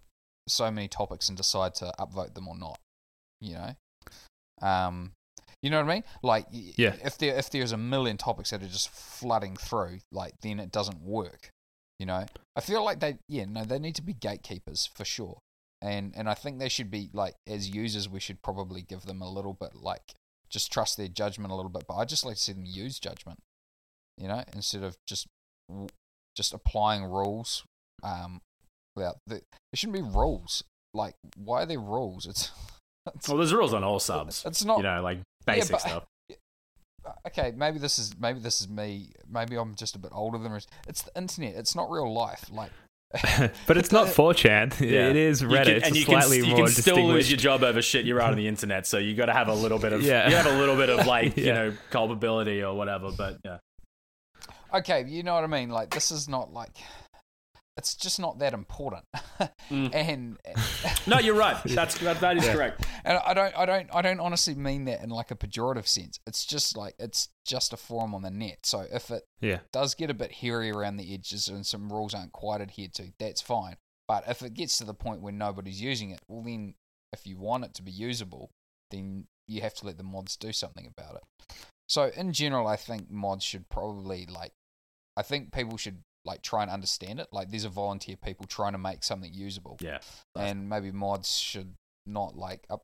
[0.47, 2.79] so many topics and decide to upvote them or not,
[3.39, 3.75] you know?
[4.61, 5.11] Um,
[5.63, 6.03] you know what I mean?
[6.23, 6.95] Like, Yeah.
[7.03, 10.71] if there if there's a million topics that are just flooding through, like, then it
[10.71, 11.49] doesn't work.
[11.99, 15.39] You know, I feel like they, yeah, no, they need to be gatekeepers for sure,
[15.81, 19.21] and and I think they should be like as users, we should probably give them
[19.21, 20.13] a little bit like
[20.49, 21.85] just trust their judgment a little bit.
[21.87, 23.39] But I just like to see them use judgment,
[24.17, 25.25] you know, instead of just
[26.35, 27.63] just applying rules.
[28.03, 28.41] Um,
[28.95, 29.41] without the, there
[29.75, 30.63] shouldn't be rules.
[30.93, 32.25] Like, why are there rules?
[32.27, 32.51] It's,
[33.15, 34.43] it's Well, there's rules on all subs.
[34.45, 36.03] It's not- you know, like basic but- stuff.
[37.27, 39.11] okay, maybe this is maybe this is me.
[39.29, 40.67] Maybe I'm just a bit older than the.
[40.87, 41.55] It's the internet.
[41.55, 42.45] It's not real life.
[42.51, 42.71] Like,
[43.67, 44.81] but it's not 4chan.
[44.81, 45.09] Uh, yeah.
[45.09, 45.63] It is You Reddit.
[45.65, 48.15] can- and a you can, you more can still lose your job over shit you
[48.15, 48.85] write on the internet.
[48.85, 50.29] So you got to have a little bit of Yeah.
[50.29, 53.11] you have a little bit of like you know culpability or whatever.
[53.17, 53.57] But yeah,
[54.73, 55.69] okay, you know what I mean.
[55.69, 56.75] Like, this is not like.
[57.77, 59.05] It's just not that important.
[59.69, 59.93] Mm.
[59.93, 60.37] and
[61.07, 61.57] no, you're right.
[61.65, 62.85] That's that, that is correct.
[63.03, 66.21] and I don't, I don't, I don't honestly mean that in like a pejorative sense.
[66.25, 68.59] It's just like it's just a forum on the net.
[68.63, 69.59] So if it yeah.
[69.73, 73.11] does get a bit hairy around the edges and some rules aren't quite adhered to,
[73.19, 73.75] that's fine.
[74.07, 76.75] But if it gets to the point where nobody's using it, well, then
[77.11, 78.51] if you want it to be usable,
[78.89, 81.53] then you have to let the mods do something about it.
[81.87, 84.53] So in general, I think mods should probably like,
[85.15, 87.27] I think people should like try and understand it.
[87.31, 89.99] Like these are volunteer people trying to make something usable Yeah,
[90.35, 91.73] and maybe mods should
[92.05, 92.83] not like up.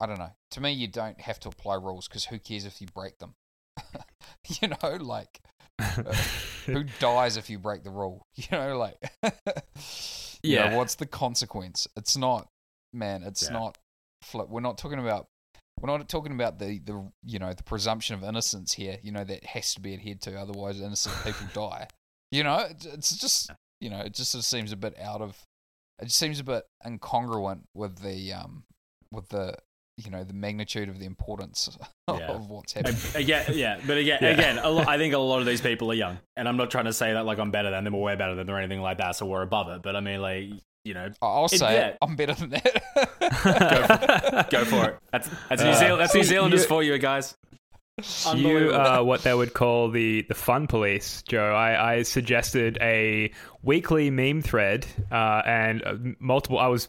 [0.00, 0.32] I don't know.
[0.50, 3.34] To me, you don't have to apply rules because who cares if you break them?
[4.60, 5.40] you know, like
[5.78, 6.12] uh,
[6.66, 8.22] who dies if you break the rule?
[8.36, 8.96] You know, like
[10.42, 10.76] you know, Yeah.
[10.76, 11.86] what's the consequence?
[11.96, 12.48] It's not,
[12.92, 13.22] man.
[13.22, 13.52] It's Yeah.
[13.52, 13.78] not.
[14.22, 14.48] Flip.
[14.48, 15.26] We're not talking about.
[15.80, 18.98] We're not talking about the the you know the presumption of innocence here.
[19.02, 21.86] You know that has to be adhered to, otherwise innocent people die.
[22.32, 23.50] You know, it's, just
[23.80, 25.36] you know it just sort of seems a bit out of.
[26.02, 28.64] It seems a bit incongruent with the um
[29.12, 29.54] with the
[29.96, 31.68] you know the magnitude of the importance
[32.08, 32.26] Yeah.
[32.32, 32.96] of what's happening.
[33.14, 34.28] again, yeah, but again, Yeah.
[34.30, 36.70] again, a lo- I think a lot of these people are young, and I'm not
[36.70, 38.58] trying to say that like I'm better than them or we're better than them or
[38.58, 39.16] anything like that.
[39.16, 39.82] So we're above it.
[39.82, 40.50] But I mean, like
[40.84, 41.86] you know, I'll It- say yeah.
[41.88, 41.98] it.
[42.02, 44.46] I'm better than that.
[44.50, 44.98] go for it.
[45.12, 46.00] That's that's New Uh, Zealand.
[46.00, 47.34] That's New Zealanders for you guys.
[48.34, 51.54] You are what they would call the, the fun police, Joe.
[51.54, 53.30] I, I suggested a
[53.62, 56.58] weekly meme thread, uh, and uh, multiple.
[56.58, 56.88] I was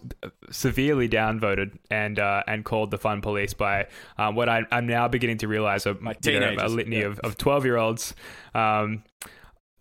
[0.51, 3.87] severely downvoted and uh, and called the fun police by
[4.17, 7.05] um, what I, I'm now beginning to realize are My you know, a litany yeah.
[7.05, 8.13] of of twelve year olds.
[8.53, 9.05] Um,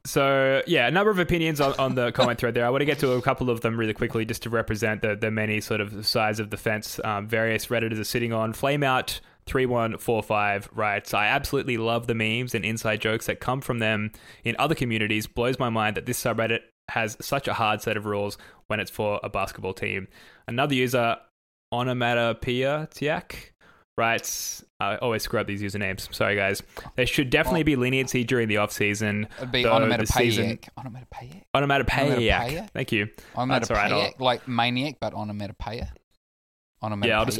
[0.05, 2.65] so yeah, a number of opinions on, on the comment thread there.
[2.65, 5.17] I want to get to a couple of them really quickly, just to represent the
[5.17, 8.53] the many sort of sides of the fence um, various redditors are sitting on.
[8.53, 13.41] Flameout three one four five writes, "I absolutely love the memes and inside jokes that
[13.41, 14.13] come from them
[14.45, 15.27] in other communities.
[15.27, 18.39] Blows my mind that this subreddit has such a hard set of rules
[18.69, 20.09] when it's for a basketball team."
[20.49, 21.17] Another user,
[21.73, 23.51] Onomatopoeia Tiak,
[23.99, 26.13] writes, I always screw up these usernames.
[26.15, 26.63] Sorry, guys.
[26.97, 29.27] There should definitely be leniency during the off season.
[29.39, 30.69] It'd be season- onomatopoeic.
[30.79, 31.43] Onomatopoeic.
[31.55, 32.21] Onomatopoeic.
[32.75, 33.07] Thank you.
[33.07, 33.91] That's all right.
[33.93, 35.93] I'll, like maniac, but onomatopoeia.
[36.83, 37.09] Onomatopoeic.
[37.09, 37.39] Yeah, I'll just-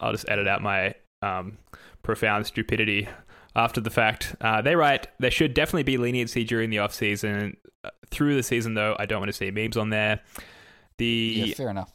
[0.00, 0.94] I'll just edit out my
[1.24, 1.58] um,
[2.02, 3.08] profound stupidity
[3.56, 4.36] after the fact.
[4.40, 7.56] Uh, they write there should definitely be leniency during the off season.
[7.82, 10.20] Uh, through the season, though, I don't want to see memes on there.
[10.98, 11.92] The yeah, fair enough.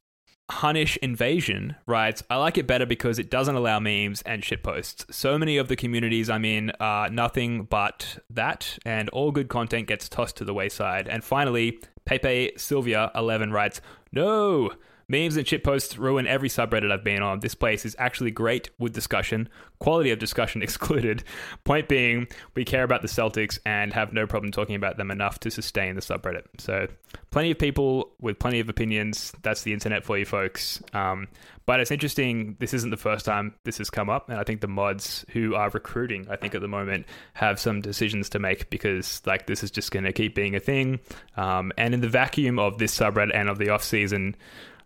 [0.49, 5.13] Hunnish Invasion writes, I like it better because it doesn't allow memes and shitposts.
[5.13, 9.87] So many of the communities I'm in are nothing but that, and all good content
[9.87, 11.07] gets tossed to the wayside.
[11.07, 13.79] And finally, Pepe Sylvia 11 writes,
[14.11, 14.71] No!
[15.09, 17.39] Memes and shitposts ruin every subreddit I've been on.
[17.39, 19.49] This place is actually great with discussion,
[19.79, 21.23] quality of discussion excluded.
[21.63, 25.39] Point being, we care about the Celtics and have no problem talking about them enough
[25.41, 26.45] to sustain the subreddit.
[26.59, 26.87] So,
[27.31, 29.33] plenty of people with plenty of opinions.
[29.41, 30.81] That's the internet for you folks.
[30.93, 31.27] Um,
[31.65, 32.55] but it's interesting.
[32.59, 35.53] This isn't the first time this has come up, and I think the mods who
[35.53, 39.63] are recruiting, I think at the moment, have some decisions to make because like this
[39.63, 40.99] is just going to keep being a thing.
[41.37, 44.35] Um, and in the vacuum of this subreddit and of the off season.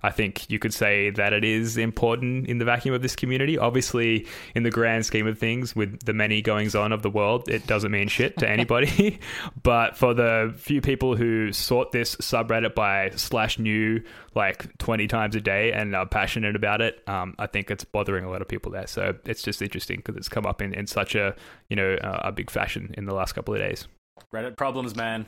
[0.04, 3.58] I think you could say that it is important in the vacuum of this community.
[3.58, 7.49] Obviously, in the grand scheme of things, with the many goings on of the world,
[7.49, 9.20] it doesn't mean shit to anybody.
[9.64, 14.04] but for the few people who sort this subreddit by slash new
[14.36, 18.26] like 20 times a day and are passionate about it, um, I think it's bothering
[18.26, 18.88] a lot of people there.
[18.88, 21.36] So it's just interesting because it's come up in, in such a,
[21.70, 23.88] you know, uh, a big fashion in the last couple of days.
[24.34, 25.28] Reddit problems, man.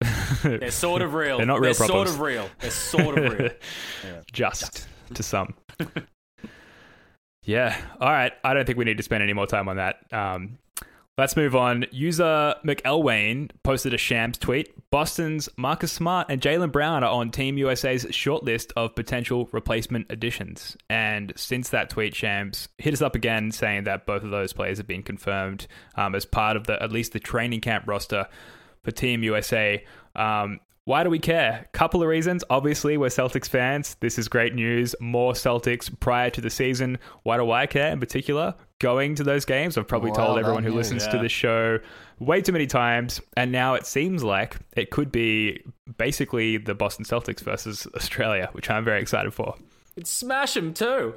[0.42, 1.38] They're sort of real.
[1.38, 2.48] They're not real They're sort of real.
[2.60, 3.50] They're sort of real.
[4.32, 5.54] just to some.
[7.44, 7.76] yeah.
[8.00, 8.32] All right.
[8.44, 10.00] I don't think we need to spend any more time on that.
[10.12, 10.58] Um,
[11.16, 11.86] let's move on.
[11.90, 14.72] User McElwain posted a Shams tweet.
[14.90, 20.76] Boston's Marcus Smart and Jaylen Brown are on Team USA's shortlist of potential replacement additions.
[20.88, 24.78] And since that tweet, Shams hit us up again saying that both of those players
[24.78, 25.66] have been confirmed
[25.96, 28.28] um, as part of the at least the training camp roster
[28.88, 29.84] for Team USA.
[30.16, 31.68] Um, why do we care?
[31.72, 32.42] Couple of reasons.
[32.48, 33.96] Obviously, we're Celtics fans.
[34.00, 34.94] This is great news.
[35.00, 36.98] More Celtics prior to the season.
[37.24, 38.54] Why do I care in particular?
[38.78, 40.78] Going to those games, I've probably Well told everyone done, who you.
[40.78, 41.22] listens to Yeah.
[41.22, 41.78] this show
[42.20, 43.20] way too many times.
[43.36, 45.62] And now it seems like it could be
[45.98, 49.56] basically the Boston Celtics versus Australia, which I'm very excited for.
[49.94, 51.14] We'd smash them too.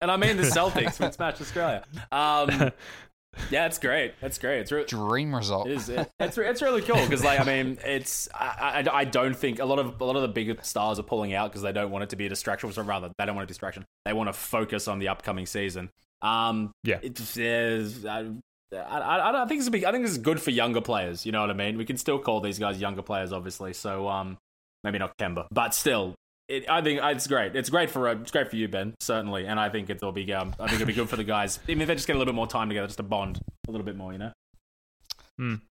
[0.00, 1.84] And I mean the Celtics would smash Australia.
[2.10, 2.70] Um,
[3.50, 4.14] yeah, it's great.
[4.20, 4.60] That's great.
[4.60, 5.66] It's re- Dream result.
[5.68, 5.88] it is.
[5.88, 9.58] It, it's it's really cool because like I mean it's I, I I don't think
[9.58, 11.90] a lot of a lot of the bigger stars are pulling out because they don't
[11.90, 12.72] want it to be a distraction.
[12.76, 13.84] Or rather, they don't want a distraction.
[14.04, 15.90] They want to focus on the upcoming season.
[16.22, 16.98] Um, Yeah.
[17.02, 18.30] it's, is I,
[18.72, 21.26] I, I, think it's a big, I think this is good for younger players.
[21.26, 21.76] You know what I mean?
[21.76, 23.72] We can still call these guys younger players, obviously.
[23.74, 24.38] So um,
[24.84, 26.14] maybe not Kemba, but still,
[26.52, 27.56] it, I think it's great.
[27.56, 30.32] It's great for uh, it's great for you, Ben, certainly, and I think it'll be
[30.32, 32.18] um, I think it'll be good for the guys, even if they just get a
[32.18, 34.12] little bit more time together, just to bond a little bit more.
[34.12, 34.32] You know?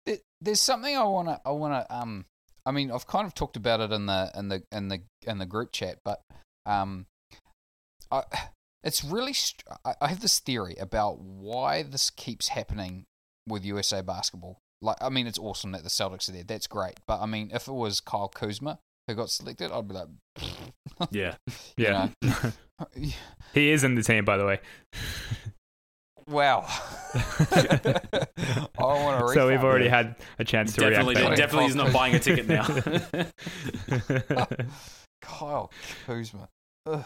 [0.05, 2.25] There- there's something I wanna I wanna um
[2.65, 5.37] I mean I've kind of talked about it in the in the in the in
[5.37, 6.19] the group chat, but
[6.65, 7.05] um
[8.11, 8.23] I
[8.83, 13.05] it's really str- I, I have this theory about why this keeps happening
[13.47, 14.57] with USA basketball.
[14.81, 16.43] Like I mean it's awesome that the Celtics are there.
[16.43, 16.99] That's great.
[17.07, 20.07] But I mean if it was Kyle Kuzma who got selected, I'd be like
[21.11, 21.35] Yeah.
[21.77, 22.09] Yeah.
[23.53, 24.59] he is in the team, by the way.
[26.27, 26.65] Wow.
[26.65, 28.27] I
[28.79, 31.37] want to So we've already had a chance to Definitely, react.
[31.37, 32.63] definitely, he's not buying a ticket now.
[35.21, 35.71] Kyle
[36.05, 36.47] Kuzma.
[36.85, 37.05] Ugh.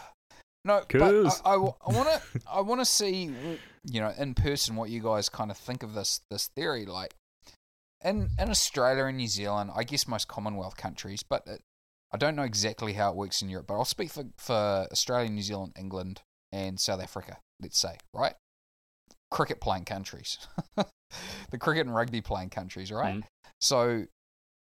[0.64, 1.40] No, Kuz.
[1.44, 2.20] but I, want to
[2.50, 3.30] I want to see
[3.84, 6.86] you know in person what you guys kind of think of this this theory.
[6.86, 7.14] Like
[8.04, 11.60] in in Australia and New Zealand, I guess most Commonwealth countries, but it,
[12.16, 13.66] I don't know exactly how it works in Europe.
[13.66, 14.54] But I'll speak for for
[14.90, 17.36] Australia, New Zealand, England, and South Africa.
[17.60, 18.32] Let's say right,
[19.30, 20.38] cricket playing countries,
[21.50, 23.16] the cricket and rugby playing countries, right?
[23.16, 23.24] Mhm.
[23.60, 24.06] So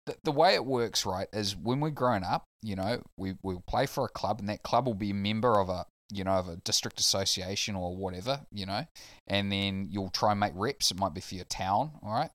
[0.07, 3.63] the, the way it works, right, is when we're grown up, you know, we we'll
[3.65, 6.31] play for a club, and that club will be a member of a you know
[6.31, 8.85] of a district association or whatever, you know,
[9.27, 10.91] and then you'll try and make reps.
[10.91, 12.31] It might be for your town, all right,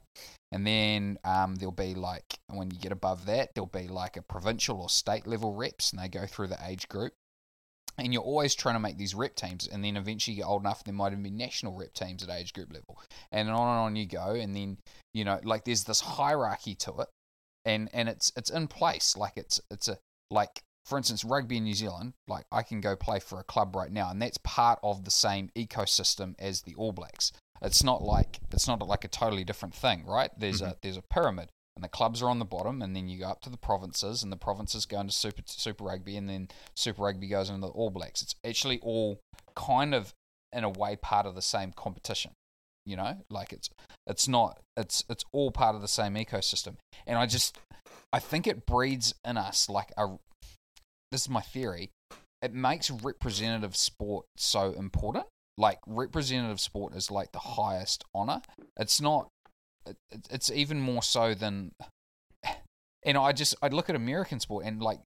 [0.50, 4.22] and then um, there'll be like when you get above that, there'll be like a
[4.22, 7.12] provincial or state level reps, and they go through the age group.
[7.98, 10.62] And you're always trying to make these rep teams, and then eventually you get old
[10.62, 12.98] enough, there might even be national rep teams at age group level,
[13.30, 14.30] and on and on you go.
[14.34, 14.78] And then
[15.12, 17.08] you know, like there's this hierarchy to it,
[17.64, 19.98] and and it's it's in place like it's it's a
[20.30, 23.74] like for instance rugby in New Zealand like I can go play for a club
[23.76, 27.33] right now and that's part of the same ecosystem as the All Blacks.
[27.61, 30.30] It's not like it's not like a totally different thing right?
[30.37, 30.78] There's a mm-hmm.
[30.83, 33.41] there's a pyramid and the clubs are on the bottom and then you go up
[33.43, 37.28] to the provinces and the provinces go into super super rugby and then super rugby
[37.28, 38.22] goes into the All Blacks.
[38.22, 39.20] It's actually all
[39.55, 40.12] kind of
[40.53, 42.33] in a way part of the same competition
[42.85, 43.16] you know?
[43.30, 43.70] Like it's
[44.07, 46.76] it's not it's it's all part of the same ecosystem.
[47.07, 47.59] And i just
[48.12, 50.16] i think it breeds in us like a
[51.12, 51.90] this is my theory
[52.42, 55.26] it makes representative sport so important.
[55.56, 58.40] Like representative sport is like the highest honor.
[58.76, 59.28] It's not
[59.86, 61.70] it, it- it's even more so than
[63.04, 65.00] and i just i look at american sport and like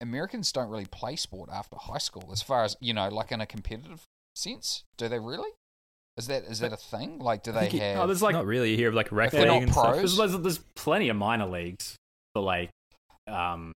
[0.00, 3.40] americans don't really play sport after high school as far as you know like in
[3.40, 4.02] a competitive
[4.34, 4.82] sense.
[4.98, 5.50] Do they really?
[6.18, 7.18] Is that is that a thing?
[7.18, 8.70] Like do they think it- have oh, there's like not really.
[8.72, 9.84] You hear like rec If league not and stuff.
[9.94, 11.96] pros- There's, there's, there's plenty of minor leagues
[12.34, 12.70] for like,
[13.26, 13.72] um,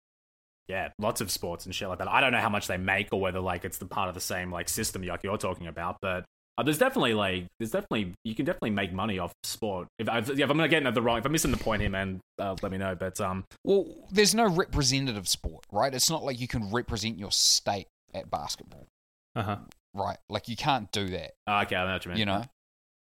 [0.68, 2.08] yeah, lots of sports and shit like that.
[2.08, 4.20] I don't know how much they make or whether like it's the part of the
[4.20, 6.24] same like system like you're talking about, but
[6.58, 9.88] uh, there's definitely like there's definitely you can definitely make money off sport.
[9.98, 11.90] If, I, if I'm gonna get at the wrong, if I'm missing the point here,
[11.90, 12.94] man, uh, let me know.
[12.94, 15.94] But um, Well, there's no representative sport, right?
[15.94, 18.86] It's not like you can represent your state at basketball,
[19.34, 19.56] Uh huh.
[19.94, 20.16] right?
[20.30, 22.18] Like you can't do that, uh, okay, I know what you mean.
[22.20, 22.44] you know.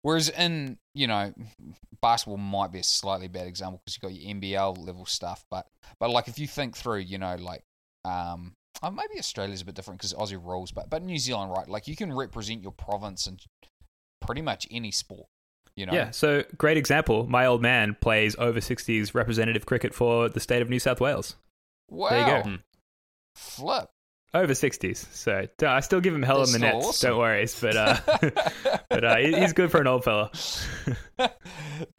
[0.03, 1.33] Whereas in, you know,
[2.01, 5.65] basketball might be a slightly bad example because you've got your NBL level stuff, but
[5.99, 7.63] but like if you think through, you know, like
[8.03, 11.69] um, oh, maybe Australia's a bit different because Aussie rules, but but New Zealand, right?
[11.69, 13.37] Like you can represent your province in
[14.21, 15.27] pretty much any sport,
[15.77, 15.93] you know.
[15.93, 17.25] Yeah, so great example.
[17.25, 21.37] My old man plays over 60s representative cricket for the state of New South Wales.
[21.89, 22.09] Wow.
[22.09, 22.49] There you go.
[22.49, 22.55] Hmm.
[23.35, 23.89] Flip.
[24.34, 25.07] Over sixties.
[25.11, 26.86] So I still give him hell That's in the nets.
[26.86, 27.09] awesome.
[27.09, 27.97] Don't worry, but uh,
[28.89, 30.31] but uh, he's good for an old fella.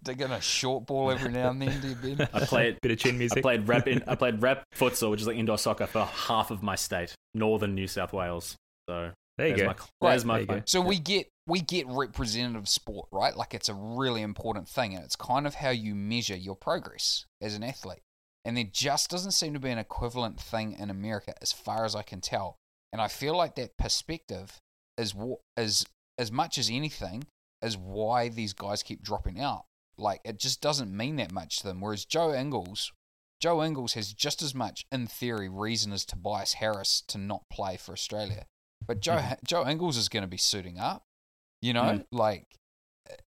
[0.05, 2.29] Digging a short ball every now and then, do you, Ben?
[2.33, 2.81] I played.
[2.81, 3.43] Bit of chin I music.
[3.43, 6.63] played rep in, I played rep futsal, which is like indoor soccer for half of
[6.63, 8.57] my state, northern New South Wales.
[8.89, 9.67] So there you go.
[9.67, 10.63] my there's There my you go.
[10.67, 13.37] So we get we get representative sport, right?
[13.37, 17.27] Like it's a really important thing, and it's kind of how you measure your progress
[17.41, 18.01] as an athlete.
[18.45, 21.95] And there just doesn't seem to be an equivalent thing in America, as far as
[21.95, 22.57] I can tell.
[22.93, 24.61] And I feel like that perspective
[24.99, 25.87] is what is
[26.19, 27.25] as much as anything
[27.63, 29.65] is why these guys keep dropping out.
[29.97, 31.81] Like it just doesn't mean that much to them.
[31.81, 32.93] Whereas Joe Ingles,
[33.41, 37.77] Joe Ingles has just as much, in theory, reason as Tobias Harris to not play
[37.77, 38.45] for Australia.
[38.87, 41.03] But Joe Joe Ingles is going to be suiting up,
[41.63, 42.07] you know, Mhm.
[42.13, 42.57] like,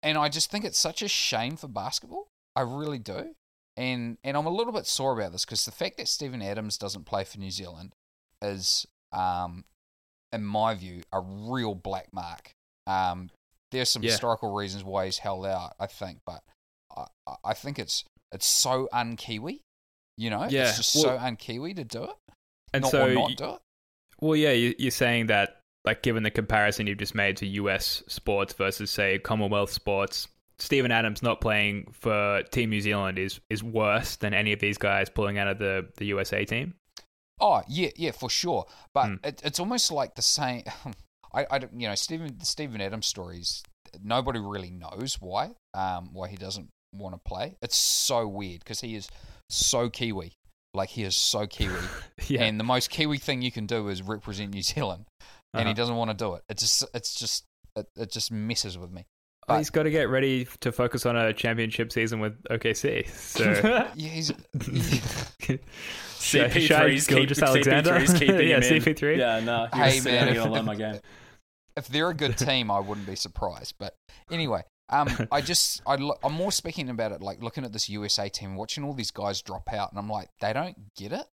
[0.01, 2.27] and I just think it's such a shame for basketball.
[2.55, 3.35] I really do,
[3.77, 6.77] and and I'm a little bit sore about this because the fact that Steven Adams
[6.77, 7.93] doesn't play for New Zealand
[8.41, 9.65] is, um,
[10.31, 12.51] in my view, a real black mark.
[12.87, 13.29] Um,
[13.71, 14.11] there's some Yeah.
[14.11, 16.41] historical reasons why he's held out, I think, but
[16.95, 17.05] I,
[17.43, 19.61] I- think it's it's so un-Kiwi,
[20.17, 22.15] you know, Yeah, it's just well- so un-Kiwi to do it,
[22.73, 23.59] And not, so or not do it.
[24.21, 28.53] Well, yeah, you're saying that, like, given the comparison you've just made to US sports
[28.53, 30.27] versus, say, Commonwealth sports,
[30.59, 34.77] Steven Adams not playing for Team New Zealand is is worse than any of these
[34.77, 36.75] guys pulling out of the, the USA team.
[37.39, 38.65] Oh yeah, yeah, for sure.
[38.93, 39.15] But Hmm.
[39.23, 40.63] it, it's almost like the same.
[41.33, 43.61] I, I, don't- you know, Steven the Steven Adams stories.
[44.01, 45.51] Nobody really knows why.
[45.73, 47.55] Um, why he doesn't want to play.
[47.61, 49.09] It's so weird because he is
[49.49, 50.31] so Kiwi.
[50.73, 51.79] Like he is so Kiwi,
[52.27, 55.05] Yeah, and the most Kiwi thing you can do is represent New Zealand,
[55.53, 55.73] and he Uh-huh.
[55.73, 56.43] doesn't want to do it.
[56.49, 57.45] It just, it's just,
[57.77, 59.05] it, it just messes with me.
[59.47, 63.07] Well, he's got to get ready to focus on a championship season with OKC.
[63.09, 63.43] So
[63.95, 64.31] Yeah, he's.
[66.19, 66.63] CP3's
[67.05, 67.91] should I keep, just Alexander?
[67.91, 68.81] CP3's keeping yeah, him in.
[68.81, 69.17] CP3.
[69.17, 69.67] Yeah, no.
[69.73, 70.99] He Hey, was man, saying, if- I'm gonna learn my game.
[71.77, 73.75] if they're a good team, I wouldn't be surprised.
[73.77, 73.95] But
[74.31, 77.89] anyway, um, I just I lo- I'm more speaking about it like looking at this
[77.89, 81.25] USA team, watching all these guys drop out, and I'm like, they don't get it.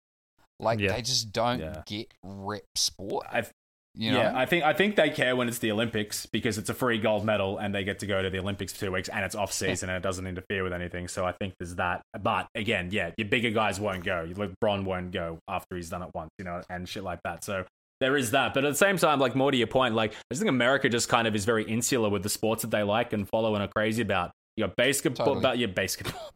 [0.59, 0.93] Like Yeah.
[0.93, 1.81] they just don't Yeah.
[1.85, 3.25] get rep sport.
[3.31, 3.51] I've,
[3.95, 4.21] You know?
[4.21, 6.97] yeah, I think I think they care when it's the Olympics because it's a free
[6.97, 9.35] gold medal and they get to go to the Olympics for two weeks and it's
[9.35, 11.09] off season and it doesn't interfere with anything.
[11.09, 12.01] So I think there's that.
[12.21, 14.29] But again, yeah, your bigger guys won't go.
[14.35, 17.43] Like Bron won't go after he's done it once, you know, and shit like that.
[17.43, 17.65] So
[17.99, 18.53] there is that.
[18.53, 20.87] But at the same time, like more to your point, like I just think America
[20.87, 23.63] just kind of is very insular with the sports that they like and follow and
[23.63, 24.31] are crazy about.
[24.67, 25.39] You got basketball, Totally.
[25.41, 26.31] about your basketball.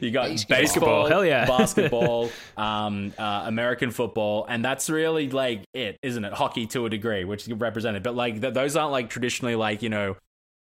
[0.00, 0.58] you got Basketball.
[0.58, 1.46] basketball, Hell yeah.
[1.46, 6.32] basketball, um, uh, American football, and that's really like it, isn't it?
[6.32, 9.82] Hockey to a degree, which is represented, but like th- those aren't like traditionally like
[9.82, 10.16] you know.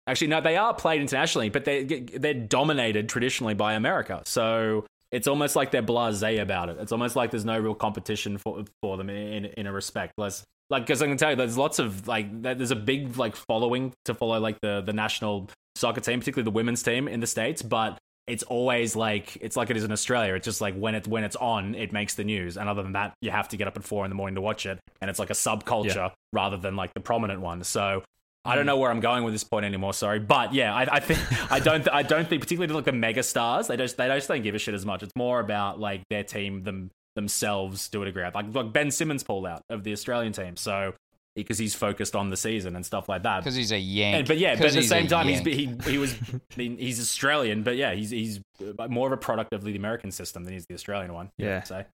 [0.07, 4.23] Actually, no, they are played internationally, but they they're dominated traditionally by America.
[4.27, 6.77] So it's almost like they're blasé about it.
[6.81, 10.15] It's almost like there's no real competition for for them in in a respect.
[10.19, 13.37] Less like because I can tell you, there's lots of like there's a big like
[13.37, 15.49] following to follow like the the national
[15.81, 19.71] soccer team, particularly the women's team in the states, but it's always like it's like
[19.71, 20.35] it is in Australia.
[20.35, 22.57] It's just like when it's when it's on, it makes the news.
[22.57, 24.41] And other than that, you have to get up at four in the morning to
[24.41, 27.65] watch it, and it's like a subculture rather than like the prominent one.
[27.65, 28.05] So
[28.45, 28.69] I don't mm.
[28.69, 29.93] know where I'm going with this point anymore.
[29.93, 31.21] Sorry, but yeah, I, I think
[31.51, 34.43] I don't I don't think particularly like the mega stars they just they just don't
[34.43, 35.03] give a shit as much.
[35.03, 38.25] It's more about like their team them themselves to a degree.
[38.33, 40.95] Like like Ben Simmons pulled out of the Australian team, so
[41.37, 43.41] because he's focused on the season and stuff like that.
[43.41, 44.17] because he's a yank.
[44.19, 47.01] And, but yeah, but at the same time, he's he he was I mean, he's
[47.01, 48.41] Australian, but yeah, he's he's
[48.89, 51.31] more of a product of the American system than he's the Australian one.
[51.39, 51.63] Yeah.
[51.63, 51.87] say.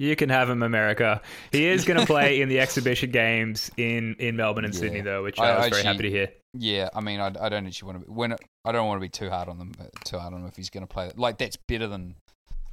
[0.00, 1.20] You can have him, America.
[1.50, 4.80] He is going to play in the exhibition games in, in Melbourne and Yeah.
[4.80, 6.28] Sydney, though, which I I, was very happy to hear.
[6.54, 8.06] Yeah, I mean, I, I don't actually want to.
[8.06, 10.42] Be, when I don't want to be too hard on them, uh, too hard on
[10.42, 11.10] him if he's going to play.
[11.16, 12.14] Like that's better than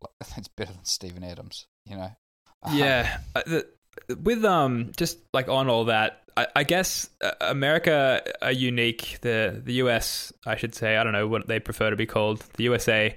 [0.02, 1.66] like, that's better than Steven Adams.
[1.88, 2.12] You know.
[2.62, 3.68] Um, Yeah, uh, the,
[4.22, 9.20] with um, just like on all that, I, I guess uh, America are unique.
[9.22, 12.44] The the US, I should say, I don't know what they prefer to be called.
[12.58, 13.16] The USA,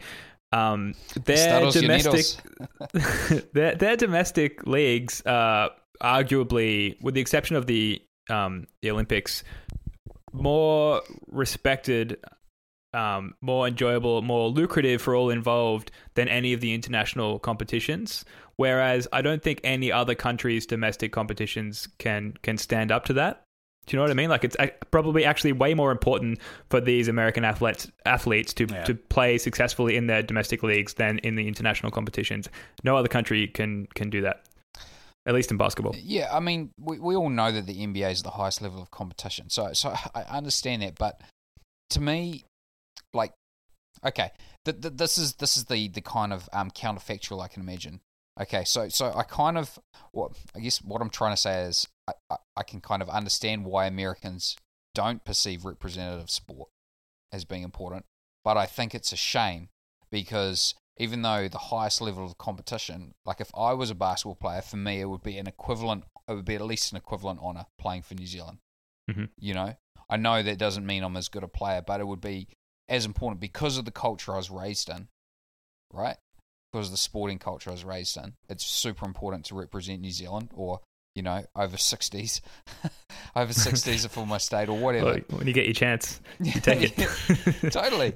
[0.53, 5.69] um, their Estados domestic, their their domestic leagues, uh,
[6.03, 9.45] arguably, with the exception of the um the Olympics,
[10.33, 12.19] more respected.
[12.95, 18.25] Um, more enjoyable, more lucrative for all involved than any of the international competitions.
[18.59, 23.45] Whereas I don't think any other country's domestic competitions can can stand up to that.
[23.87, 24.29] Do you know what I mean?
[24.29, 24.57] Like it's
[24.91, 28.83] probably actually way more important for these American athletes athletes to Yeah.
[28.85, 32.49] to play successfully in their domestic leagues than in the international competitions.
[32.83, 34.45] No other country can can do that.
[35.25, 35.95] At least in basketball.
[35.97, 38.91] Yeah, I mean, we, we all know that the NBA is the highest level of
[38.91, 39.51] competition.
[39.51, 41.21] So so I understand that, but
[41.91, 42.45] to me,
[43.15, 43.33] like,
[44.05, 44.31] okay,
[44.65, 48.01] th- th- this is this is the the kind of um, counterfactual I can imagine.
[48.41, 49.79] Okay, so so I kind of,
[50.13, 53.09] what I guess what I'm trying to say is I, I, I can kind of
[53.09, 54.57] understand why Americans
[54.95, 56.69] don't perceive representative sport
[57.33, 58.05] as being important,
[58.45, 59.69] but I think it's a shame
[60.11, 64.63] because even though the highest level of competition, like if I was a basketball player,
[64.63, 67.67] for me it would be an equivalent, it would be at least an equivalent honor
[67.79, 68.59] playing for New Zealand.
[69.11, 69.31] Mhm.
[69.39, 69.75] You know,
[70.09, 72.49] I know that doesn't mean I'm as good a player, but it would be
[72.89, 75.09] as important because of the culture I was raised in,
[75.93, 76.17] right?
[76.73, 78.35] Because the sporting culture I was raised in.
[78.49, 80.81] It's super important to represent New Zealand or,
[81.15, 82.41] you know, over 60s,
[83.37, 85.21] over 60s for my state or whatever.
[85.31, 87.73] When you get your chance, you take it.
[87.73, 88.15] totally.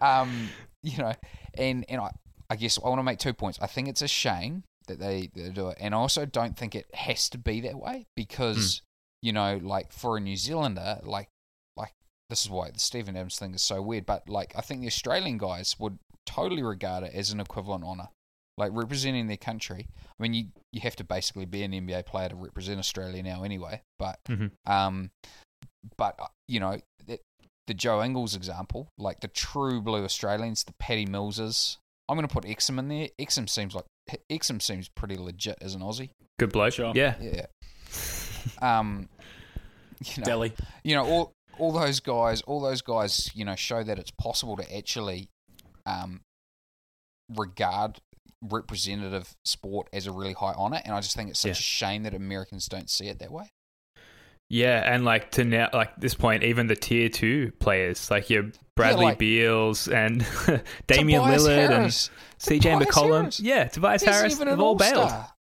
[0.00, 0.48] Um,
[0.82, 1.12] you know,
[1.54, 2.10] and and I,
[2.48, 3.58] I guess I want to make two points.
[3.60, 6.74] I think it's a shame that they, they do it, and I also don't think
[6.74, 8.82] it has to be that way because
[9.22, 11.28] you know, like for a New Zealander, like
[11.76, 11.94] like
[12.28, 14.06] this is why the Steven Adams thing is so weird.
[14.06, 18.08] But like, I think the Australian guys would totally regard it as an equivalent honor,
[18.56, 19.88] like representing their country.
[20.18, 23.42] I mean, you you have to basically be an NBA player to represent Australia now,
[23.42, 23.82] anyway.
[23.98, 24.50] But Mhm.
[24.66, 25.10] um,
[25.96, 27.18] but uh, you know, the,
[27.66, 31.78] the Joe Ingles example, like the true blue Australians, the Paddy Millses.
[32.08, 33.08] I'm going to put Exum in there.
[33.20, 33.84] Exum seems like
[34.28, 36.10] Exum seems pretty legit as an Aussie.
[36.40, 36.72] Good bloke.
[36.72, 36.92] Sure.
[36.92, 37.14] Yeah.
[37.20, 37.46] Yeah.
[38.60, 39.08] um,
[40.04, 40.52] you know, Delly.
[40.82, 44.56] you know, all all those guys, all those guys, you know, show that it's possible
[44.56, 45.28] to actually
[45.86, 46.20] um,
[47.36, 47.98] regard
[48.42, 51.52] representative sport as a really high honor, and I just think it's such Yeah.
[51.52, 51.54] a
[51.90, 53.50] shame that Americans don't see it that way.
[54.48, 58.50] Yeah, and like to now, like this point, even the tier two players, like your
[58.74, 60.26] Bradley like- Beals and
[60.88, 62.10] Damian Tobias Lillard Harris.
[62.48, 63.40] and CJ McCollum, Harris.
[63.40, 64.96] yeah, Tobias He isn't Harris, even an all bailed.
[64.98, 65.32] all-star.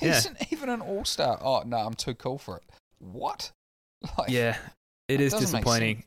[0.00, 0.16] He Yeah.
[0.18, 1.38] isn't even an all star.
[1.40, 2.64] Oh no, I'm too cool for it.
[2.98, 3.52] What?
[4.18, 4.56] Like, Yeah,
[5.08, 6.04] it is disappointing.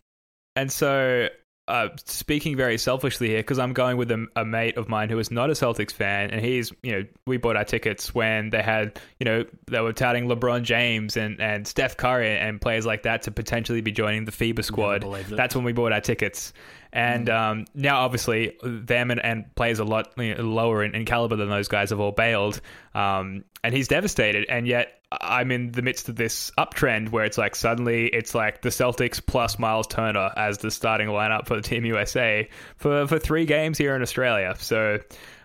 [0.56, 1.28] And so,
[1.72, 5.18] uh, speaking very selfishly here, because I'm going with a, a mate of mine who
[5.20, 8.62] is not a Celtics fan, and he's, you know, we bought our tickets when they
[8.62, 13.04] had, you know, they were touting LeBron James and, and Steph Curry and players like
[13.04, 15.06] that to potentially be joining the FIBA squad.
[15.30, 16.52] That's when we bought our tickets.
[16.94, 21.06] And um, now, obviously, them and, and players a lot you know, lower in, in
[21.06, 22.60] caliber than those guys have all bailed.
[22.94, 24.46] Um, and he's devastated.
[24.50, 28.62] And yet, I'm in the midst of this uptrend where it's like suddenly it's like
[28.62, 33.20] the Celtics plus Myles Turner as the starting lineup for the Team USA for, for
[33.20, 34.56] three games here in Australia.
[34.58, 35.00] So,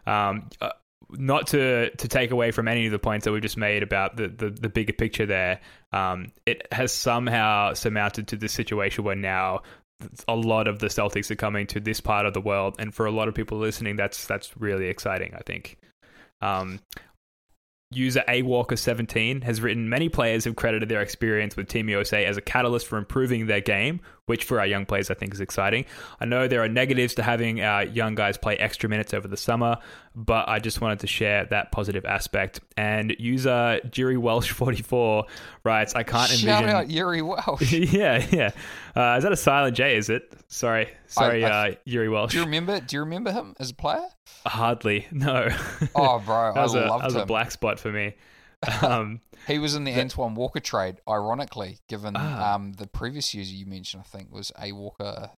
[0.06, 0.70] um, uh,
[1.10, 4.16] not to to take away from any of the points that we've just made about
[4.16, 5.60] the, the, the bigger picture there,
[5.92, 9.62] um, it has somehow surmounted to this situation where now
[10.28, 13.06] a lot of the Celtics are coming to this part of the world, and for
[13.06, 15.34] a lot of people listening, that's that's really exciting.
[15.34, 15.78] I think.
[16.40, 16.80] Um,
[17.92, 22.24] User A Walker 17 has written many players have credited their experience with Team USA
[22.24, 25.40] as a catalyst for improving their game, which for our young players I think is
[25.40, 25.84] exciting.
[26.20, 29.36] I know there are negatives to having our young guys play extra minutes over the
[29.36, 29.78] summer,
[30.14, 32.60] but I just wanted to share that positive aspect.
[32.76, 35.26] And user Jerry Welsh 44
[35.64, 36.76] writes, I can't Shout envision.
[36.76, 37.72] out Jiri Welsch.
[37.92, 38.50] yeah, yeah.
[38.94, 39.96] Uh, is that a silent J?
[39.96, 40.32] Is it?
[40.48, 42.32] Sorry, sorry, I- uh, Jiri Welsch.
[42.32, 42.80] Do you remember?
[42.80, 44.06] Do you remember him as a player?
[44.46, 45.48] Hardly, no.
[45.94, 48.14] Oh, bro, that was, I a, that loved was a black spot for me.
[48.82, 52.54] Um, He was in the Antoine Walker trade, ironically, given Ah.
[52.54, 55.30] um, the previous user you mentioned, I think, was A Walker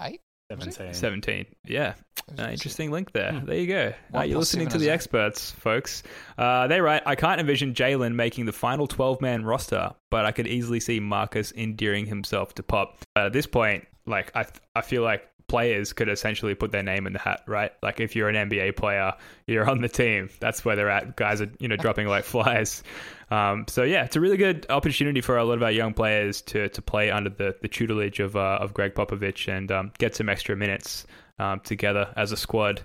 [0.00, 0.20] eight.
[0.50, 0.92] 17.
[0.92, 1.46] 17.
[1.66, 1.94] Yeah.
[2.38, 3.32] Uh, interesting link there.
[3.32, 3.46] Hmm.
[3.46, 3.92] There you go.
[4.14, 4.92] Uh, you're listening to the eight.
[4.92, 6.02] experts, folks.
[6.36, 10.32] Uh, they write, I can't envision Jaylen making the final 12 man roster, but I
[10.32, 12.98] could easily see Marcus endearing himself to Pop.
[13.14, 17.06] But at this point, like, I, I feel like players could essentially put their name
[17.06, 17.72] in the hat, right?
[17.82, 19.14] Like, if you're an NBA player,
[19.46, 20.30] you're on the team.
[20.40, 21.16] That's where they're at.
[21.16, 22.82] Guys are, you know, dropping like flies.
[23.30, 26.42] Um, so yeah, it's a really good opportunity for a lot of our young players
[26.42, 30.14] to to play under the, the tutelage of uh, of Gregg Popovich and um, get
[30.14, 31.06] some extra minutes
[31.38, 32.82] um, together as a squad.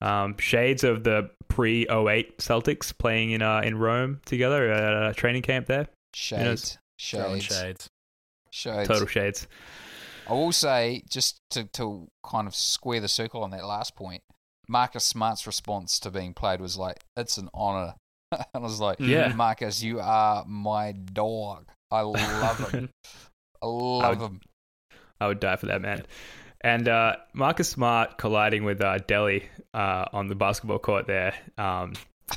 [0.00, 5.14] Um, shades of the pre 08 Celtics playing in uh, in Rome together at a
[5.14, 5.86] training camp there.
[6.12, 7.88] Shades, Throwing shades, shades.
[8.50, 8.88] shades.
[8.88, 9.46] Total shades.
[10.28, 14.22] I will say, just to, to kind of square the circle on that last point,
[14.68, 17.94] Marcus Smart's response to being played was like, "It's an honor."
[18.32, 19.32] and I was like, Yeah.
[19.34, 21.66] Marcus, you are my dog.
[21.90, 22.88] I love him.
[23.62, 24.40] I love would- him."
[25.20, 26.04] I would die for that man.
[26.60, 29.44] And uh, Marcus Smart colliding with uh, Delly
[29.74, 31.34] uh, on the basketball court there.
[31.58, 31.92] Um,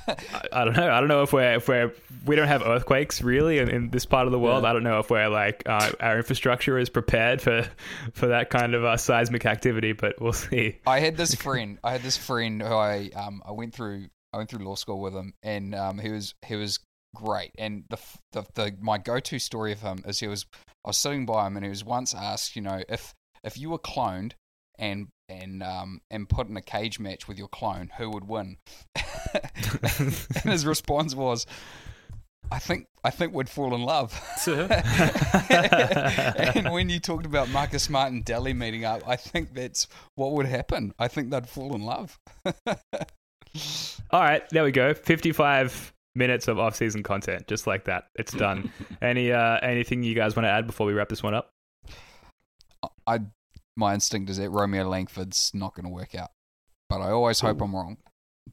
[0.08, 0.16] I,
[0.52, 0.92] I don't know.
[0.92, 1.94] I don't know if we're if we're
[2.26, 4.64] we don't have earthquakes really in, in this part of the world.
[4.64, 4.70] Yeah.
[4.70, 7.68] I don't know if we're like uh, our infrastructure is prepared for
[8.14, 10.80] for that kind of uh, seismic activity, but we'll see.
[10.86, 11.80] I had this friend.
[11.84, 15.00] I had this friend who I um I went through I went through law school
[15.00, 16.80] with him, and um he was he was
[17.16, 17.52] great.
[17.58, 17.98] And the
[18.34, 20.46] the, the my go to story of him is he was
[20.86, 23.14] I was sitting by him, and he was once asked, you know, if
[23.44, 24.34] if you were cloned
[24.80, 28.58] and and um and put in a cage match with your clone, who would win?
[30.00, 31.46] and his response was,
[32.52, 34.20] I think I think we'd fall in love.
[35.50, 40.32] and when you talked about Marcus Smart and Delly meeting up, I think that's what
[40.34, 40.94] would happen.
[40.98, 42.18] I think they'd fall in love.
[44.12, 44.94] All right, there we go.
[44.94, 48.06] 55 minutes of off-season content, just like that.
[48.16, 48.72] It's done.
[49.02, 51.52] Any uh, anything you guys want to add before we wrap this one up?
[53.06, 53.20] I
[53.76, 56.32] my instinct is that Romeo Langford's not going to work out,
[56.90, 57.98] but I always hope I'm wrong.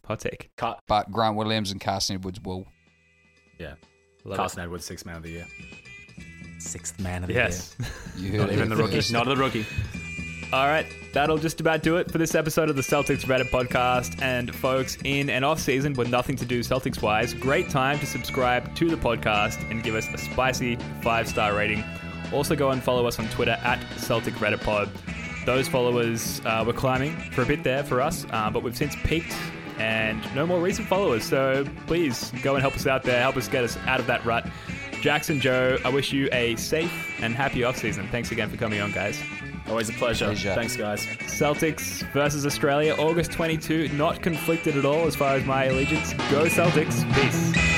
[0.07, 0.51] Hot take.
[0.57, 2.67] Car- But Grant Williams and Carson Edwards will.
[3.59, 3.75] yeah.
[4.27, 5.47] Love Carson Edwards, sixth man of the year.
[6.59, 7.77] Sixth man of the Yes.
[8.17, 8.41] You year.
[8.41, 8.95] heard Not even the rookie.
[8.97, 9.13] first.
[9.13, 9.67] Not the rookie.
[10.53, 14.23] All right, that'll just about do it for this episode of the Celtics Reddit podcast.
[14.23, 18.07] And folks, in and off season with nothing to do Celtics wise, great time to
[18.07, 21.83] subscribe to the podcast and give us a spicy five star rating.
[22.33, 24.91] Also, go and follow us on Twitter at Celtic Reddit Pod.
[25.45, 28.95] Those followers uh, were climbing for a bit there for us, uh, but we've since
[29.05, 29.35] peaked
[29.79, 31.25] and no more recent followers.
[31.25, 34.25] So please go and help us out there, help us get us out of that
[34.25, 34.47] rut.
[35.01, 38.09] Jackson, Joe, I wish you a safe and happy off season.
[38.09, 39.23] Thanks again for coming on, guys.
[39.69, 40.27] Always a pleasure.
[40.27, 40.55] Pleasure.
[40.55, 41.07] Thanks, guys.
[41.27, 43.89] Celtics versus Australia, August 22.
[43.95, 46.13] Not conflicted at all as far as my allegiance.
[46.31, 47.03] Go Celtics.
[47.15, 47.74] Peace.